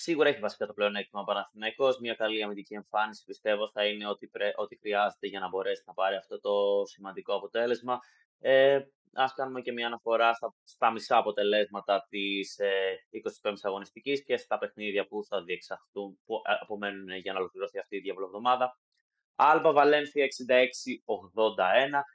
[0.00, 1.98] Σίγουρα έχει βασικά το πλεονέκτημα ο Παναθηναϊκός.
[1.98, 4.52] Μια καλή αμυντική εμφάνιση πιστεύω θα είναι ό,τι, πρέ...
[4.56, 7.98] ό,τι χρειάζεται για να μπορέσει να πάρει αυτό το σημαντικό αποτέλεσμα.
[8.38, 8.80] Ε,
[9.12, 12.70] Α κάνουμε και μια αναφορά στα, στα μισά αποτελέσματα της ε,
[13.42, 17.96] 25η αγωνιστικής και στα παιχνίδια που θα διεξαχθούν, που ε, απομένουν για να ολοκληρωθεί αυτή
[17.96, 18.78] η διαβολοβδομάδα.
[19.40, 20.28] Άλμπα Βαλένθια 66-81,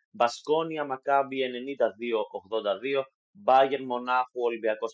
[0.09, 1.37] Μπασκόνια Μακάμπι
[2.97, 4.93] 92-82, Μπάγερ Μονάχου Ολυμπιακός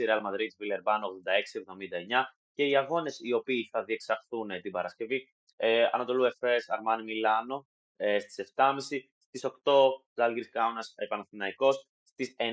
[0.00, 5.28] 72-76, Ρεάλ Μαδρίτη Βιλερμπάν 86-79 και οι αγώνες οι οποίοι θα διεξαχθούν την Παρασκευή.
[5.56, 8.76] Ε, Ανατολού Εφές Αρμάνι Μιλάνο ε, στις 7.30,
[9.18, 9.72] στις 8
[10.14, 11.68] Ζάλγκη Κάουνας Παναθυναϊκό,
[12.02, 12.44] στις 9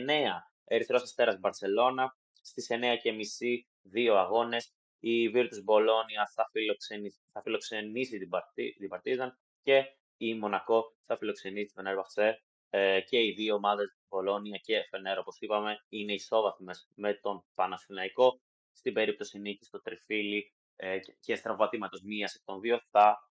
[0.63, 4.73] Ερυθρός Αστέρας Μπαρσελόνα, στις 9 και μισή δύο αγώνες.
[5.05, 11.17] Η Virtus Bologna θα φιλοξενήσει, θα φιλοξενήσει την, Παρτί, την Παρτίζαν και η Μονακό θα
[11.17, 16.89] φιλοξενήσει την Ερβαχσέ ε, και οι δύο ομάδες, Βολόνια και Φενέρ, όπως είπαμε, είναι ισόβαθμες
[16.95, 18.41] με τον Παναθηναϊκό.
[18.71, 23.29] Στην περίπτωση νίκης στο τριφύλι ε, και στραβατήματος μίας εκ των δύο θα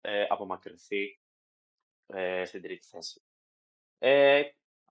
[0.00, 1.20] ε, απομακρυνθεί
[2.06, 3.22] ε, στην τρίτη θέση.
[3.98, 4.42] Ε,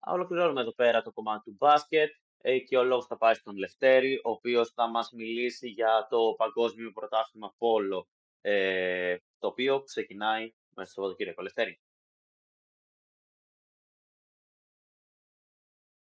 [0.07, 2.28] ολοκληρώνουμε εδώ πέρα το κομμάτι του μπάσκετ ε,
[2.67, 6.91] και ο λόγος θα πάει στον Λευτέρη, ο οποίος θα μας μιλήσει για το Παγκόσμιο
[6.91, 8.07] Πρωτάθλημα Πόλο,
[8.41, 11.41] ε, το οποίο ξεκινάει μέσα στο Σαββατοκύριακο.
[11.41, 11.79] Λευτέρη.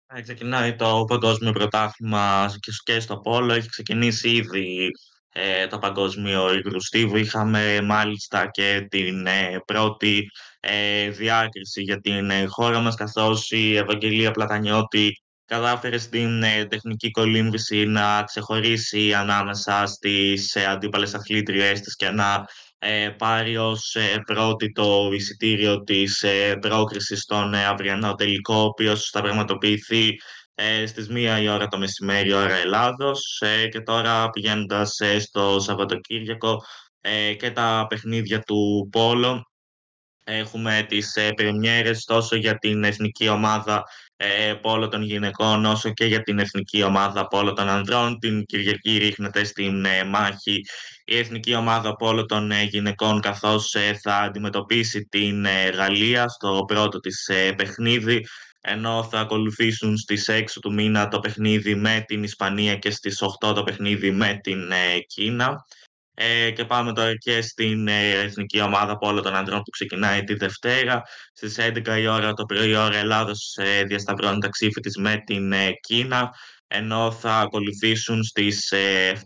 [0.07, 3.53] Ε, ξεκινάει το Παγκόσμιο Πρωτάθλημα και στο Πόλο.
[3.53, 4.91] Έχει ξεκινήσει ήδη
[5.33, 7.17] ε, το Παγκόσμιο Υγρουστίβου.
[7.17, 10.31] Είχαμε μάλιστα και την ε, πρώτη
[10.61, 17.85] ε, διάκριση για την ε, χώρα μας, καθώς η Ευαγγελία Πλατανιώτη κατάφερε στην τεχνική κολύμβηση
[17.85, 22.45] να ξεχωρίσει ανάμεσα στις αντίπαλες αθλήτριές της και να
[23.19, 23.97] πάρει ως
[24.27, 26.25] πρώτη το εισιτήριο της
[26.61, 30.17] πρόκρισης στον αυριανό τελικό, ο οποίος θα πραγματοποιηθεί
[30.61, 35.61] ε, στις 1 η ώρα το μεσημέρι, ώρα Ελλάδος ε, και τώρα πηγαίνοντας ε, στο
[35.61, 36.65] Σαββατοκύριακο
[37.01, 39.51] ε, και τα παιχνίδια του Πόλο.
[40.25, 43.85] Έχουμε τις ε, πρεμιέρες τόσο για την εθνική ομάδα
[44.21, 48.19] ε, Πόλο των γυναικών όσο και για την εθνική ομάδα Πόλο των ανδρών.
[48.19, 50.61] Την Κυριακή ρίχνεται στην ε, μάχη
[51.05, 57.31] η εθνική ομάδα Πόλο των ε, γυναικών καθώς θα αντιμετωπίσει την Γαλλία στο πρώτο της
[57.57, 58.25] παιχνίδι
[58.61, 63.55] ενώ θα ακολουθήσουν στις 6 του μήνα το παιχνίδι με την Ισπανία και στις 8
[63.55, 65.65] το παιχνίδι με την ε, Κίνα.
[66.21, 70.25] Ε, και πάμε τώρα και στην ε, εθνική ομάδα από όλων των ανδρών που ξεκινάει
[70.25, 71.03] τη Δευτέρα.
[71.33, 75.53] Στις 11 η ώρα το πρωί ώρα Ελλάδος ε, διασταυρώνει τα ξύφη της με την
[75.53, 76.31] ε, Κίνα
[76.67, 78.73] ενώ θα ακολουθήσουν στις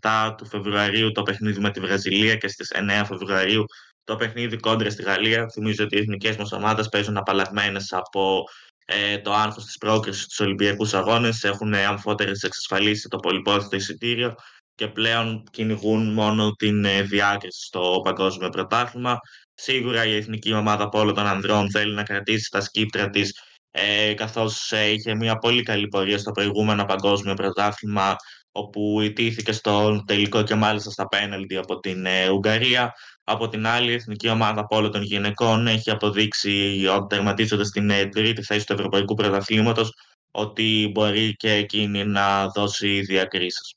[0.00, 3.64] 7 του Φεβρουαρίου το παιχνίδι με τη Βραζιλία και στις 9 Φεβρουαρίου
[4.04, 5.46] το παιχνίδι κόντρα στη Γαλλία.
[5.52, 8.44] Θυμίζω ότι οι εθνικές μας ομάδες παίζουν απαλλαγμένες από
[8.84, 14.34] ε, το άγχος της πρόκρισης στους Ολυμπιακούς Αγώνες, έχουν αμφότερες εξασφαλίσεις το πολυπόθητο εισιτήριο
[14.82, 19.18] και πλέον κυνηγούν μόνο την ε, διάκριση στο παγκόσμιο πρωτάθλημα.
[19.54, 24.14] Σίγουρα η εθνική ομάδα από όλων των ανδρών θέλει να κρατήσει τα σκύπτρα της ε,
[24.14, 28.16] καθώς ε, είχε μια πολύ καλή πορεία στο προηγούμενο παγκόσμιο πρωτάθλημα
[28.52, 32.92] όπου ιτήθηκε στο τελικό και μάλιστα στα πέναλτι από την ε, Ουγγαρία.
[33.24, 38.06] Από την άλλη, η εθνική ομάδα από όλων των γυναικών έχει αποδείξει, τερματίζοντας την ε,
[38.06, 39.92] τρίτη θέση του Ευρωπαϊκού Πρωταθλήματος,
[40.30, 43.74] ότι μπορεί και εκείνη να δώσει διακρίσεις.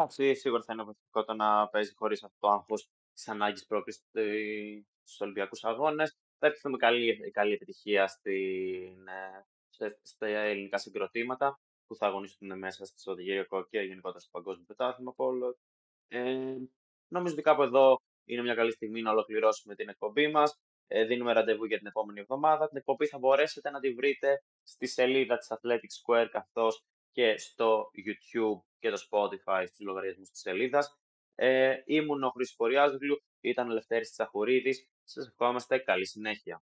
[0.00, 4.02] Εντάξει, σίγουρα θα είναι βοηθητικό το να παίζει χωρίς αυτό το άγχος της ανάγκης πρόκλησης
[5.02, 6.16] στους Ολυμπιακούς Αγώνες.
[6.38, 12.98] Θα ευχηθούμε καλή, καλή επιτυχία στην, ε, στα ελληνικά συγκροτήματα που θα αγωνιστούν μέσα στο
[12.98, 15.56] Σαββατοκύριακο και γενικότερα στο Παγκόσμιο Πρωτάθλημα Πόλο.
[16.08, 16.56] Ε,
[17.08, 20.60] νομίζω ότι κάπου εδώ είναι μια καλή στιγμή να ολοκληρώσουμε την εκπομπή μας.
[20.86, 22.68] Ε, δίνουμε ραντεβού για την επόμενη εβδομάδα.
[22.68, 26.82] Την εκπομπή θα μπορέσετε να τη βρείτε στη σελίδα της Athletic Square καθώς
[27.18, 30.98] και στο YouTube και το Spotify στους λογαριασμούς της σελίδας.
[31.34, 34.88] Ε, ήμουν ο Χρήστος Ποριάζογλου, ήταν ο Λευτέρης Τσαχουρίδης.
[35.04, 36.62] Σας ευχόμαστε καλή συνέχεια.